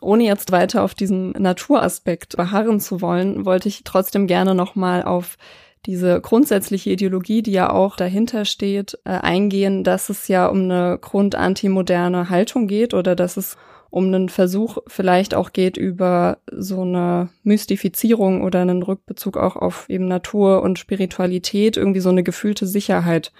Ohne 0.01 0.25
jetzt 0.25 0.51
weiter 0.51 0.83
auf 0.83 0.95
diesen 0.95 1.33
Naturaspekt 1.33 2.37
beharren 2.37 2.81
zu 2.81 3.03
wollen, 3.03 3.45
wollte 3.45 3.69
ich 3.69 3.85
trotzdem 3.85 4.27
gerne 4.27 4.55
nochmal 4.55 5.03
auf 5.03 5.37
diese 5.87 6.21
grundsätzliche 6.21 6.91
Ideologie, 6.91 7.43
die 7.43 7.53
ja 7.53 7.71
auch 7.71 7.97
dahinter 7.97 8.45
steht, 8.45 8.99
äh, 9.05 9.11
eingehen, 9.11 9.85
dass 9.85 10.11
es 10.11 10.29
ja 10.29 10.47
um 10.47 10.65
eine 10.65 10.99
grundantimoderne 11.01 12.29
Haltung 12.29 12.67
geht 12.67 12.93
oder 12.95 13.17
dass 13.17 13.37
es 13.37 13.57
um 13.91 14.07
einen 14.07 14.29
Versuch 14.29 14.79
vielleicht 14.87 15.35
auch 15.35 15.53
geht 15.53 15.77
über 15.77 16.39
so 16.51 16.83
eine 16.83 17.31
Mystifizierung 17.43 18.43
oder 18.43 18.61
einen 18.61 18.83
Rückbezug 18.83 19.37
auch 19.37 19.57
auf 19.57 19.89
eben 19.89 20.07
Natur 20.07 20.63
und 20.63 20.79
Spiritualität, 20.79 21.77
irgendwie 21.77 22.01
so 22.01 22.11
eine 22.11 22.23
gefühlte 22.23 22.67
Sicherheit 22.67 23.33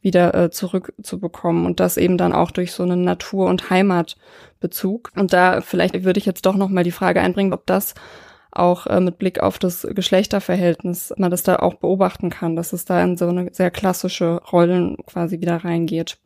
wieder 0.00 0.34
äh, 0.34 0.50
zurückzubekommen 0.50 1.64
und 1.64 1.78
das 1.78 1.96
eben 1.96 2.18
dann 2.18 2.32
auch 2.32 2.50
durch 2.50 2.72
so 2.72 2.82
einen 2.82 3.04
Natur- 3.04 3.46
und 3.46 3.70
Heimatbezug. 3.70 5.10
Und 5.14 5.32
da 5.32 5.60
vielleicht 5.60 6.02
würde 6.02 6.18
ich 6.18 6.26
jetzt 6.26 6.44
doch 6.44 6.56
noch 6.56 6.68
mal 6.68 6.82
die 6.82 6.90
Frage 6.90 7.20
einbringen, 7.20 7.52
ob 7.52 7.64
das 7.66 7.94
auch 8.52 8.86
äh, 8.86 9.00
mit 9.00 9.18
Blick 9.18 9.40
auf 9.40 9.58
das 9.58 9.86
Geschlechterverhältnis 9.90 11.12
man 11.16 11.30
das 11.30 11.42
da 11.42 11.56
auch 11.56 11.74
beobachten 11.74 12.30
kann, 12.30 12.56
dass 12.56 12.72
es 12.72 12.84
da 12.84 13.02
in 13.02 13.16
so 13.16 13.28
eine 13.28 13.48
sehr 13.52 13.70
klassische 13.70 14.40
Rollen 14.50 14.96
quasi 15.06 15.40
wieder 15.40 15.64
reingeht. 15.64 16.18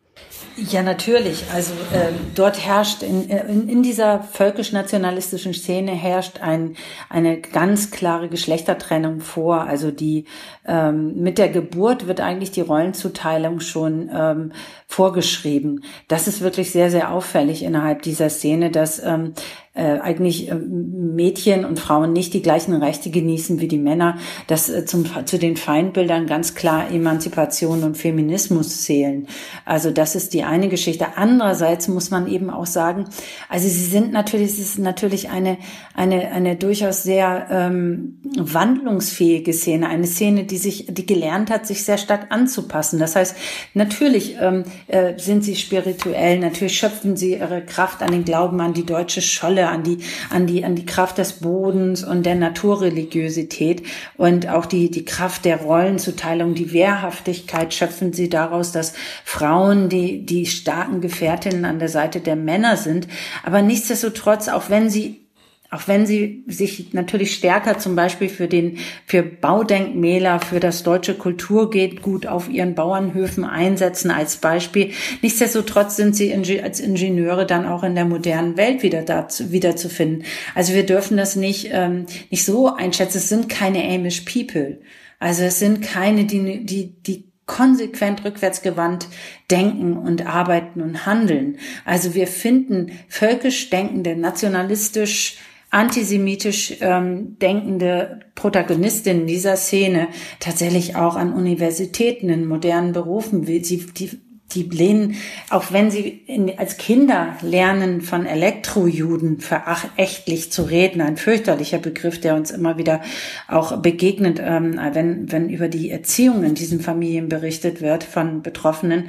Ja, 0.57 0.83
natürlich. 0.83 1.45
Also 1.53 1.75
äh, 1.93 2.13
dort 2.35 2.65
herrscht 2.65 3.03
in, 3.03 3.29
in, 3.29 3.69
in 3.69 3.83
dieser 3.83 4.23
völkisch-nationalistischen 4.23 5.53
Szene 5.53 5.93
herrscht 5.93 6.41
ein, 6.41 6.77
eine 7.11 7.39
ganz 7.43 7.91
klare 7.91 8.31
Geschlechtertrennung 8.31 9.21
vor. 9.21 9.61
Also 9.61 9.91
die 9.91 10.25
ähm, 10.67 11.21
mit 11.21 11.37
der 11.37 11.51
Geburt 11.51 12.07
wird 12.07 12.23
eigentlich 12.23 12.53
die 12.53 12.63
Rollenzuteilung 12.63 13.61
schon 13.61 14.09
ähm, 14.11 14.53
vorgeschrieben. 14.87 15.85
Das 16.09 16.27
ist 16.27 16.41
wirklich 16.41 16.71
sehr, 16.71 16.91
sehr 16.91 17.13
auffällig 17.13 17.63
innerhalb 17.63 18.01
dieser 18.01 18.31
Szene, 18.31 18.71
dass 18.71 18.99
ähm, 19.05 19.35
äh, 19.77 20.01
eigentlich 20.01 20.51
äh, 20.51 20.55
Mädchen 20.55 21.65
und 21.65 21.79
Frauen 21.79 22.13
nicht 22.13 22.35
die 22.35 22.43
gleichen 22.43 22.75
Rechte 22.75 23.11
genießen 23.11 23.61
wie 23.61 23.69
die 23.69 23.79
Männer, 23.79 24.19
dass 24.47 24.69
äh, 24.69 24.87
zum, 24.87 25.05
zu 25.27 25.39
den 25.39 25.57
Feindbildern 25.57 26.27
ganz 26.27 26.55
klar 26.55 26.91
Emanzipation 26.91 27.83
und 27.83 27.97
Feminismus 27.97 28.83
zählen. 28.83 29.27
Also 29.65 29.91
das 29.91 30.15
ist 30.15 30.33
die 30.33 30.45
eine 30.45 30.69
Geschichte. 30.69 31.07
Andererseits 31.17 31.89
muss 31.89 32.11
man 32.11 32.27
eben 32.27 32.49
auch 32.51 32.67
sagen, 32.67 33.05
also 33.49 33.69
sie 33.69 33.85
sind 33.85 34.13
natürlich, 34.13 34.53
es 34.53 34.59
ist 34.59 34.79
natürlich 34.79 35.29
eine, 35.29 35.59
eine, 35.95 36.33
eine 36.33 36.57
durchaus 36.57 37.03
sehr 37.03 37.47
ähm, 37.51 38.21
wandlungsfähige 38.39 39.53
Szene, 39.53 39.89
eine 39.89 40.07
Szene, 40.07 40.45
die 40.45 40.59
sich, 40.59 40.87
die 40.89 41.07
gelernt 41.07 41.51
hat, 41.51 41.67
sich 41.67 41.85
sehr 41.85 41.99
stark 41.99 42.27
anzupassen. 42.31 42.99
Das 42.99 43.15
heißt, 43.15 43.37
natürlich 43.75 44.37
ähm, 44.41 44.65
äh, 44.87 45.19
sind 45.19 45.45
sie 45.45 45.57
spirituell, 45.57 46.39
natürlich 46.39 46.79
schöpfen 46.79 47.17
sie 47.17 47.35
ihre 47.35 47.63
Kraft 47.63 48.03
an 48.03 48.13
den 48.13 48.25
Glauben 48.25 48.61
an 48.61 48.73
die 48.73 48.87
deutsche 48.87 49.21
Scholle, 49.21 49.66
an 49.71 49.83
die, 49.83 49.99
an 50.31 50.47
die, 50.47 50.65
an 50.65 50.75
die 50.75 50.87
Kraft 50.87 51.19
des 51.19 51.35
Bodens 51.35 52.05
und 52.05 52.25
der 52.25 52.35
Naturreligiosität 52.35 53.83
und 54.17 54.49
auch 54.49 54.67
die, 54.67 54.91
die 54.91 55.05
Kraft 55.05 55.45
der 55.45 55.59
Rollenzuteilung, 55.59 56.55
die 56.55 56.73
Wehrhaftigkeit 56.73 57.75
schöpfen 57.75 58.13
sie 58.13 58.29
daraus, 58.29 58.73
dass 58.73 58.95
Frauen 59.25 59.89
die, 59.89 60.25
die 60.25 60.47
starken 60.47 61.01
Gefährtinnen 61.01 61.65
an 61.65 61.79
der 61.79 61.89
Seite 61.89 62.21
der 62.21 62.37
Männer 62.37 62.77
sind. 62.77 63.09
Aber 63.45 63.63
nichtsdestotrotz, 63.63 64.49
auch 64.49 64.71
wenn 64.71 64.91
sie 64.91 65.26
auch 65.71 65.89
wenn 65.89 66.07
sie 66.07 66.45
sich 66.47 66.93
natürlich 66.93 67.35
stärker 67.35 67.79
zum 67.79 67.97
Beispiel 67.97 68.29
für 68.29 68.47
den, 68.47 68.79
für 69.05 69.23
Baudenkmäler, 69.23 70.41
für 70.41 70.61
das 70.61 70.83
deutsche 70.83 71.15
Kulturgut 71.15 72.27
auf 72.27 72.49
ihren 72.49 72.75
Bauernhöfen 72.75 73.45
einsetzen 73.45 74.11
als 74.11 74.37
Beispiel. 74.37 74.93
Nichtsdestotrotz 75.23 75.97
sind 75.97 76.15
sie 76.15 76.33
als 76.63 76.81
Ingenieure 76.81 77.47
dann 77.47 77.67
auch 77.67 77.83
in 77.83 77.95
der 77.95 78.05
modernen 78.05 78.57
Welt 78.57 78.83
wieder 78.83 79.03
da, 79.03 79.27
wiederzufinden. 79.39 80.25
Also 80.55 80.73
wir 80.75 80.87
dürfen 80.87 81.17
das 81.17 81.37
nicht, 81.37 81.69
ähm, 81.73 82.07
nicht 82.31 82.45
so 82.45 82.75
einschätzen. 82.75 83.19
Es 83.19 83.29
sind 83.29 83.49
keine 83.49 83.83
Amish 83.85 84.21
People. 84.21 84.81
Also 85.19 85.43
es 85.45 85.59
sind 85.59 85.83
keine, 85.83 86.25
die, 86.25 86.65
die, 86.65 87.03
die 87.03 87.33
konsequent 87.47 88.25
rückwärtsgewandt 88.25 89.09
denken 89.51 89.97
und 89.97 90.27
arbeiten 90.27 90.83
und 90.83 91.07
handeln. 91.07 91.59
Also 91.85 92.15
wir 92.15 92.27
finden 92.27 92.93
völkisch 93.09 93.71
denkende, 93.71 94.17
nationalistisch 94.17 95.39
antisemitisch 95.71 96.77
ähm, 96.81 97.39
denkende 97.39 98.21
Protagonistinnen 98.35 99.27
dieser 99.27 99.57
Szene 99.57 100.09
tatsächlich 100.41 100.97
auch 100.97 101.17
an 101.17 101.33
Universitäten 101.33 102.29
in 102.29 102.47
modernen 102.47 102.93
Berufen. 102.93 103.45
Sie, 103.45 103.61
die 103.61 104.11
die 104.55 104.63
lehnen, 104.63 105.17
auch 105.51 105.73
wenn 105.73 105.91
sie 105.91 106.09
in, 106.09 106.57
als 106.59 106.77
Kinder 106.77 107.37
lernen, 107.43 108.01
von 108.01 108.27
Elektrojuden 108.27 109.41
verächtlich 109.41 110.53
zu 110.53 110.63
reden, 110.63 111.01
ein 111.01 111.17
fürchterlicher 111.17 111.79
Begriff, 111.79 112.21
der 112.21 112.37
uns 112.37 112.51
immer 112.51 112.79
wieder 112.79 113.01
auch 113.49 113.77
begegnet, 113.79 114.41
ähm, 114.43 114.79
wenn, 114.93 115.31
wenn 115.33 115.51
über 115.51 115.69
die 115.69 115.91
Erziehung 115.91 116.45
in 116.45 116.55
diesen 116.55 116.81
Familien 116.81 117.29
berichtet 117.29 117.81
wird 117.81 118.05
von 118.05 118.43
Betroffenen. 118.43 119.09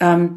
Ähm, 0.00 0.36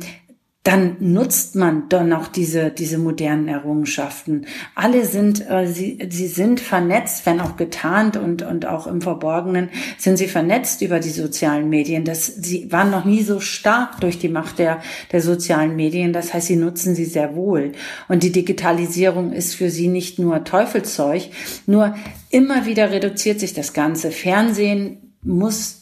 dann 0.63 0.97
nutzt 0.99 1.55
man 1.55 1.89
dann 1.89 2.09
noch 2.09 2.27
diese, 2.27 2.69
diese 2.69 2.99
modernen 2.99 3.47
Errungenschaften. 3.47 4.45
Alle 4.75 5.05
sind, 5.05 5.49
äh, 5.49 5.65
sie, 5.65 5.97
sie 6.07 6.27
sind 6.27 6.59
vernetzt, 6.59 7.25
wenn 7.25 7.41
auch 7.41 7.57
getarnt 7.57 8.15
und, 8.15 8.43
und 8.43 8.67
auch 8.67 8.85
im 8.85 9.01
Verborgenen, 9.01 9.69
sind 9.97 10.17
sie 10.17 10.27
vernetzt 10.27 10.83
über 10.83 10.99
die 10.99 11.09
sozialen 11.09 11.67
Medien. 11.69 12.05
Das, 12.05 12.27
sie 12.27 12.71
waren 12.71 12.91
noch 12.91 13.05
nie 13.05 13.23
so 13.23 13.39
stark 13.39 13.99
durch 14.01 14.19
die 14.19 14.29
Macht 14.29 14.59
der, 14.59 14.81
der 15.11 15.21
sozialen 15.21 15.75
Medien. 15.75 16.13
Das 16.13 16.31
heißt, 16.31 16.47
sie 16.47 16.57
nutzen 16.57 16.93
sie 16.93 17.05
sehr 17.05 17.35
wohl. 17.35 17.71
Und 18.07 18.21
die 18.21 18.31
Digitalisierung 18.31 19.33
ist 19.33 19.55
für 19.55 19.71
sie 19.71 19.87
nicht 19.87 20.19
nur 20.19 20.43
Teufelszeug, 20.43 21.29
nur 21.65 21.95
immer 22.29 22.67
wieder 22.67 22.91
reduziert 22.91 23.39
sich 23.39 23.53
das 23.53 23.73
Ganze. 23.73 24.11
Fernsehen 24.11 25.15
muss 25.23 25.80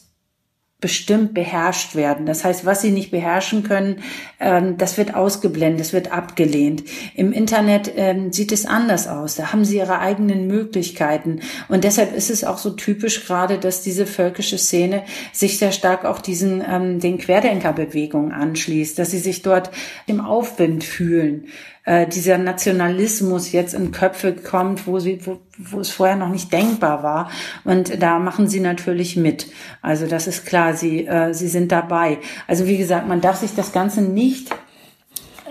bestimmt 0.80 1.34
beherrscht 1.34 1.94
werden. 1.94 2.26
Das 2.26 2.44
heißt, 2.44 2.64
was 2.64 2.80
sie 2.80 2.90
nicht 2.90 3.10
beherrschen 3.10 3.62
können, 3.62 4.02
ähm, 4.38 4.78
das 4.78 4.96
wird 4.96 5.14
ausgeblendet, 5.14 5.80
das 5.80 5.92
wird 5.92 6.12
abgelehnt. 6.12 6.84
Im 7.14 7.32
Internet 7.32 7.92
ähm, 7.96 8.32
sieht 8.32 8.52
es 8.52 8.66
anders 8.66 9.06
aus. 9.06 9.36
Da 9.36 9.52
haben 9.52 9.64
sie 9.64 9.76
ihre 9.76 9.98
eigenen 9.98 10.46
Möglichkeiten. 10.46 11.40
Und 11.68 11.84
deshalb 11.84 12.14
ist 12.14 12.30
es 12.30 12.44
auch 12.44 12.58
so 12.58 12.70
typisch 12.70 13.26
gerade, 13.26 13.58
dass 13.58 13.82
diese 13.82 14.06
völkische 14.06 14.58
Szene 14.58 15.02
sich 15.32 15.58
sehr 15.58 15.72
stark 15.72 16.04
auch 16.04 16.20
diesen, 16.20 16.64
ähm, 16.66 17.00
den 17.00 17.18
Querdenkerbewegungen 17.18 18.32
anschließt, 18.32 18.98
dass 18.98 19.10
sie 19.10 19.18
sich 19.18 19.42
dort 19.42 19.70
im 20.06 20.20
Aufwind 20.20 20.84
fühlen 20.84 21.46
äh, 21.84 22.06
dieser 22.06 22.38
Nationalismus 22.38 23.52
jetzt 23.52 23.74
in 23.74 23.90
Köpfe 23.90 24.34
kommt, 24.34 24.86
wo 24.86 24.98
sie, 24.98 25.26
wo, 25.26 25.38
wo 25.58 25.80
es 25.80 25.90
vorher 25.90 26.16
noch 26.16 26.28
nicht 26.28 26.52
denkbar 26.52 27.02
war. 27.02 27.30
Und 27.64 28.02
da 28.02 28.18
machen 28.18 28.48
sie 28.48 28.60
natürlich 28.60 29.16
mit. 29.16 29.46
Also 29.80 30.06
das 30.06 30.26
ist 30.26 30.46
klar, 30.46 30.74
sie, 30.74 31.06
äh, 31.06 31.32
sie 31.32 31.48
sind 31.48 31.72
dabei. 31.72 32.18
Also 32.46 32.66
wie 32.66 32.76
gesagt, 32.76 33.08
man 33.08 33.20
darf 33.20 33.36
sich 33.36 33.54
das 33.54 33.72
Ganze 33.72 34.02
nicht 34.02 34.50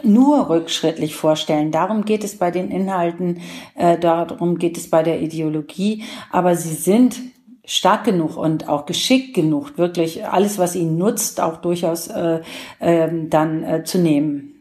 nur 0.04 0.50
rückschrittlich 0.50 1.16
vorstellen. 1.16 1.72
Darum 1.72 2.06
geht 2.06 2.24
es 2.24 2.38
bei 2.38 2.52
den 2.52 2.72
Inhalten, 2.72 3.42
äh, 3.76 3.98
darum 3.98 4.58
geht 4.58 4.78
es 4.78 4.90
bei 4.90 5.04
der 5.04 5.22
Ideologie. 5.22 6.04
Aber 6.32 6.56
sie 6.56 6.76
sind 6.76 7.20
stark 7.66 8.04
genug 8.04 8.38
und 8.38 8.70
auch 8.70 8.86
geschickt 8.86 9.34
genug, 9.34 9.78
wirklich 9.78 10.26
alles, 10.26 10.58
was 10.58 10.76
ihnen 10.76 10.98
nutzt, 10.98 11.42
auch 11.42 11.58
durchaus 11.58 12.08
äh, 12.08 12.42
äh, 12.80 13.10
dann 13.30 13.64
äh, 13.64 13.84
zu 13.84 14.00
nehmen. 14.00 14.54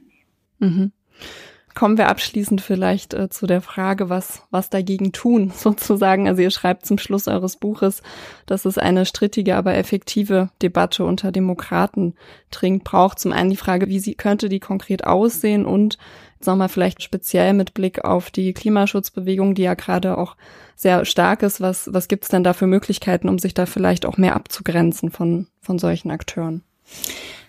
Mhm 0.59 0.93
kommen 1.79 1.97
wir 1.97 2.09
abschließend 2.09 2.61
vielleicht 2.61 3.15
äh, 3.15 3.29
zu 3.31 3.47
der 3.47 3.61
Frage, 3.61 4.09
was, 4.09 4.43
was 4.51 4.69
dagegen 4.69 5.13
tun, 5.13 5.53
sozusagen. 5.57 6.27
Also 6.27 6.43
ihr 6.43 6.51
schreibt 6.51 6.85
zum 6.85 6.99
Schluss 6.99 7.29
eures 7.29 7.57
Buches, 7.57 8.03
dass 8.47 8.65
es 8.65 8.79
eine 8.79 9.07
strittige, 9.07 9.55
aber 9.55 9.77
effektive 9.77 10.51
Debatte 10.61 11.05
unter 11.05 11.31
Demokraten 11.31 12.15
dringend 12.51 12.83
braucht. 12.83 13.21
Zum 13.21 13.33
einen 13.33 13.51
die 13.51 13.57
Frage, 13.57 13.87
wie 13.87 14.01
sie 14.01 14.17
könnte 14.17 14.49
die 14.49 14.59
konkret 14.59 15.07
aussehen 15.07 15.65
und 15.65 15.99
sagen 16.41 16.59
wir 16.59 16.69
vielleicht 16.69 17.01
speziell 17.01 17.53
mit 17.53 17.75
Blick 17.75 18.05
auf 18.05 18.33
die 18.33 18.53
Klimaschutzbewegung, 18.55 19.55
die 19.55 19.63
ja 19.63 19.75
gerade 19.75 20.19
auch 20.19 20.35
sehr 20.75 21.05
stark 21.05 21.45
ist. 21.45 21.61
Was, 21.61 21.91
was 21.93 22.09
gibt's 22.09 22.29
denn 22.29 22.43
da 22.43 22.55
für 22.55 22.67
Möglichkeiten, 22.67 23.29
um 23.29 23.39
sich 23.39 23.55
da 23.55 23.67
vielleicht 23.67 24.05
auch 24.05 24.17
mehr 24.17 24.35
abzugrenzen 24.35 25.13
von, 25.13 25.47
von 25.61 25.79
solchen 25.79 26.11
Akteuren? 26.11 26.65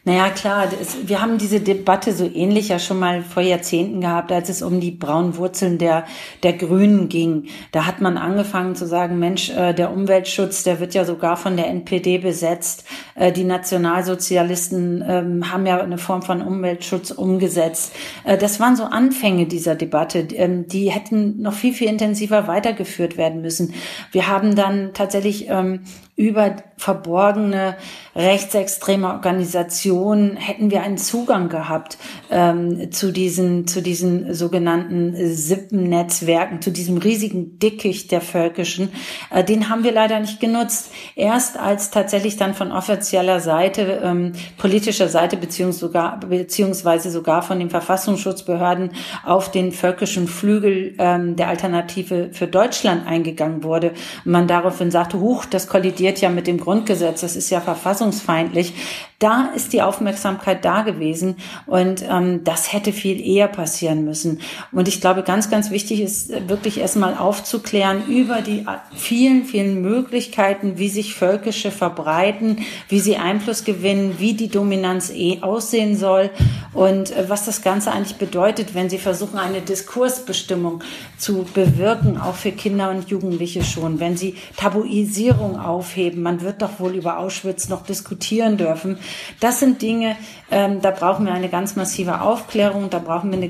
Naja, 0.10 0.32
klar, 0.32 0.66
das, 0.66 1.08
wir 1.08 1.22
haben 1.22 1.38
diese 1.38 1.60
Debatte 1.60 2.14
so 2.14 2.26
ähnlich 2.26 2.70
ja 2.70 2.80
schon 2.80 2.98
mal 2.98 3.22
vor 3.22 3.44
Jahrzehnten 3.44 4.02
gehabt, 4.02 4.32
als 4.32 4.50
es 4.50 4.64
um 4.64 4.80
die 4.80 4.90
braunen 4.90 5.38
Wurzeln 5.38 5.78
der, 5.78 6.04
der 6.42 6.54
Grünen 6.54 7.10
ging. 7.10 7.46
Da 7.72 7.86
hat 7.86 8.02
man 8.02 8.18
angefangen 8.18 8.76
zu 8.76 8.88
sagen, 8.88 9.20
Mensch, 9.20 9.52
äh, 9.52 9.72
der 9.72 9.92
Umweltschutz, 9.92 10.64
der 10.64 10.80
wird 10.80 10.96
ja 10.96 11.06
sogar 11.06 11.38
von 11.38 11.58
der 11.58 11.68
NPD 11.68 12.18
besetzt. 12.18 12.86
Äh, 13.14 13.32
die 13.32 13.44
Nationalsozialisten 13.44 15.06
ähm, 15.08 15.54
haben 15.54 15.68
ja 15.68 15.80
eine 15.80 16.00
Form 16.00 16.24
von 16.24 16.42
Umweltschutz 16.42 17.12
umgesetzt. 17.12 17.94
Äh, 18.24 18.40
das 18.40 18.60
waren 18.60 18.76
so 18.76 18.86
Anfänge 18.86 19.46
dieser 19.46 19.76
Debatte. 19.76 20.22
Ähm, 20.34 20.68
die 20.68 20.90
hätten 20.90 21.40
noch 21.40 21.54
viel, 21.54 21.76
viel 21.76 21.88
intensiver 21.88 22.48
weitergeführt 22.48 23.16
werden 23.16 23.44
müssen. 23.44 23.76
Wir 24.12 24.28
haben 24.28 24.56
dann 24.56 24.90
tatsächlich 24.96 25.50
ähm, 25.50 25.82
über 26.16 26.56
verborgene 26.76 27.78
rechtsextreme 28.14 29.08
Organisationen 29.08 29.99
hätten 30.36 30.72
wir 30.72 30.82
einen 30.82 30.98
Zugang 30.98 31.50
gehabt 31.50 31.98
ähm, 32.30 32.92
zu 32.92 33.12
diesen 33.12 33.68
zu 33.68 33.82
diesen 33.82 34.34
sogenannten 34.34 35.16
Sippennetzwerken, 35.34 36.62
zu 36.62 36.72
diesem 36.72 36.98
riesigen 36.98 37.60
Dickicht 37.60 38.12
der 38.12 38.22
Völkischen. 38.22 38.90
Äh, 39.30 39.44
den 39.44 39.70
haben 39.70 39.84
wir 39.84 39.92
leider 39.92 40.20
nicht 40.20 40.40
genutzt. 40.40 40.92
Erst 41.16 41.58
als 41.58 41.92
tatsächlich 41.92 42.38
dann 42.38 42.54
von 42.54 42.72
offizieller 42.72 43.40
Seite, 43.40 44.02
ähm, 44.04 44.34
politischer 44.58 45.10
Seite 45.10 45.38
beziehungsweise 45.38 45.80
sogar, 45.80 46.20
beziehungsweise 46.20 47.12
sogar 47.12 47.42
von 47.42 47.60
den 47.60 47.70
Verfassungsschutzbehörden 47.70 48.92
auf 49.26 49.52
den 49.52 49.72
völkischen 49.72 50.28
Flügel 50.28 50.96
ähm, 50.98 51.36
der 51.36 51.48
Alternative 51.50 52.30
für 52.32 52.48
Deutschland 52.48 53.08
eingegangen 53.08 53.64
wurde 53.64 53.94
man 54.26 54.48
daraufhin 54.48 54.92
sagte, 54.92 55.20
huch, 55.20 55.46
das 55.46 55.68
kollidiert 55.68 56.22
ja 56.22 56.30
mit 56.30 56.48
dem 56.48 56.60
Grundgesetz, 56.60 57.22
das 57.22 57.36
ist 57.36 57.50
ja 57.50 57.62
verfassungsfeindlich. 57.62 58.74
Da 59.20 59.52
ist 59.54 59.74
die 59.74 59.82
Aufmerksamkeit 59.82 60.64
da 60.64 60.84
gewesen 60.84 61.36
und 61.66 62.04
ähm, 62.10 62.46
das 62.46 62.72
hätte 62.72 62.94
viel 62.94 63.20
eher 63.20 63.50
passieren 63.50 64.06
müssen. 64.06 64.40
Und 64.72 64.88
ich 64.88 65.02
glaube, 65.02 65.24
ganz, 65.24 65.50
ganz 65.50 65.72
wichtig 65.72 66.00
ist 66.00 66.30
wirklich 66.48 66.80
erstmal 66.80 67.18
aufzuklären 67.18 68.08
über 68.08 68.42
die 68.42 68.66
vielen, 68.96 69.44
vielen 69.44 69.82
Möglichkeiten, 69.82 70.78
wie 70.78 70.88
sich 70.88 71.16
Völkische 71.16 71.70
verbreiten, 71.70 72.60
wie 72.88 73.02
sie 73.02 73.18
Einfluss 73.18 73.66
gewinnen, 73.66 74.16
wie 74.20 74.36
die 74.36 74.48
Dominanz 74.48 75.10
eh 75.10 75.40
aussehen 75.42 75.98
soll 75.98 76.30
und 76.74 77.12
äh, 77.12 77.28
was 77.28 77.44
das 77.46 77.62
Ganze 77.62 77.92
eigentlich 77.92 78.18
bedeutet, 78.18 78.74
wenn 78.74 78.90
sie 78.90 79.00
versuchen, 79.00 79.38
eine 79.38 79.60
Diskursbestimmung 79.60 80.82
zu 81.18 81.46
bewirken, 81.54 82.18
auch 82.18 82.36
für 82.36 82.54
Kinder 82.54 82.90
und 82.90 83.10
Jugendliche 83.10 83.66
schon, 83.66 84.00
wenn 84.00 84.16
sie 84.16 84.36
Tabuisierung 84.56 85.60
aufheben. 85.60 86.22
Man 86.22 86.40
wird 86.40 86.62
doch 86.62 86.80
wohl 86.80 86.96
über 86.96 87.20
Auschwitz 87.20 87.68
noch 87.68 87.84
diskutieren 87.84 88.56
dürfen. 88.56 88.98
Das 89.40 89.60
sind 89.60 89.82
Dinge, 89.82 90.16
ähm, 90.52 90.82
da 90.82 90.92
brauchen 90.92 91.26
wir 91.26 91.34
eine 91.34 91.50
ganz 91.50 91.76
massive 91.76 92.22
Aufklärung, 92.22 92.90
da 92.90 93.00
brauchen 93.00 93.32
wir 93.32 93.38
eine 93.38 93.50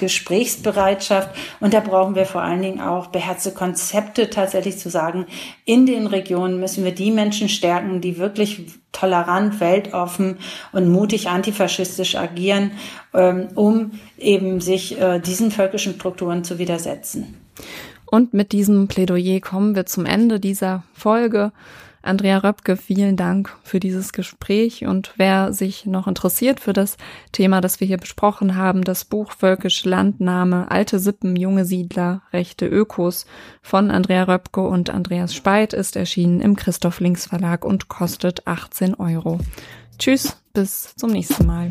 Gesprächsbereitschaft 0.00 1.30
und 1.60 1.74
da 1.74 1.80
brauchen 1.80 2.14
wir 2.14 2.26
vor 2.26 2.42
allen 2.42 2.62
Dingen 2.62 2.80
auch 2.80 3.08
beherzte 3.08 3.52
Konzepte 3.52 4.30
tatsächlich 4.30 4.78
zu 4.78 4.90
sagen, 4.90 5.26
in 5.64 5.86
den 5.86 6.06
Regionen 6.06 6.60
müssen 6.60 6.84
wir 6.84 6.92
die 6.94 7.10
Menschen 7.10 7.48
stärken, 7.48 8.00
die 8.00 8.18
wirklich 8.18 8.62
tolerant, 8.92 9.60
weltoffen 9.60 10.38
und 10.72 10.88
mutig 10.88 11.28
antifaschistisch 11.28 12.14
agieren, 12.14 12.72
ähm, 13.14 13.48
um 13.54 13.92
eben 14.18 14.60
sich 14.60 15.00
äh, 15.00 15.18
diesen 15.18 15.50
völkischen 15.50 15.94
Strukturen 15.94 16.44
zu 16.44 16.58
widersetzen. 16.58 17.36
Und 18.06 18.34
mit 18.34 18.52
diesem 18.52 18.88
Plädoyer 18.88 19.40
kommen 19.40 19.74
wir 19.74 19.86
zum 19.86 20.04
Ende 20.04 20.38
dieser 20.38 20.84
Folge. 20.92 21.52
Andrea 22.02 22.38
Röpke, 22.38 22.76
vielen 22.76 23.16
Dank 23.16 23.56
für 23.62 23.80
dieses 23.80 24.12
Gespräch. 24.12 24.84
Und 24.86 25.14
wer 25.16 25.52
sich 25.52 25.86
noch 25.86 26.08
interessiert 26.08 26.60
für 26.60 26.72
das 26.72 26.96
Thema, 27.30 27.60
das 27.60 27.80
wir 27.80 27.86
hier 27.86 27.96
besprochen 27.96 28.56
haben, 28.56 28.82
das 28.82 29.04
Buch 29.04 29.32
Völkisch 29.32 29.84
Landnahme, 29.84 30.70
Alte 30.70 30.98
Sippen, 30.98 31.36
junge 31.36 31.64
Siedler, 31.64 32.22
rechte 32.32 32.66
Ökos 32.66 33.26
von 33.62 33.90
Andrea 33.90 34.24
Röpke 34.24 34.62
und 34.62 34.90
Andreas 34.90 35.34
Speit 35.34 35.72
ist 35.72 35.96
erschienen 35.96 36.40
im 36.40 36.56
Christoph 36.56 37.00
Links 37.00 37.26
Verlag 37.26 37.64
und 37.64 37.88
kostet 37.88 38.46
18 38.46 38.94
Euro. 38.94 39.38
Tschüss, 39.98 40.36
bis 40.52 40.94
zum 40.96 41.10
nächsten 41.10 41.46
Mal. 41.46 41.70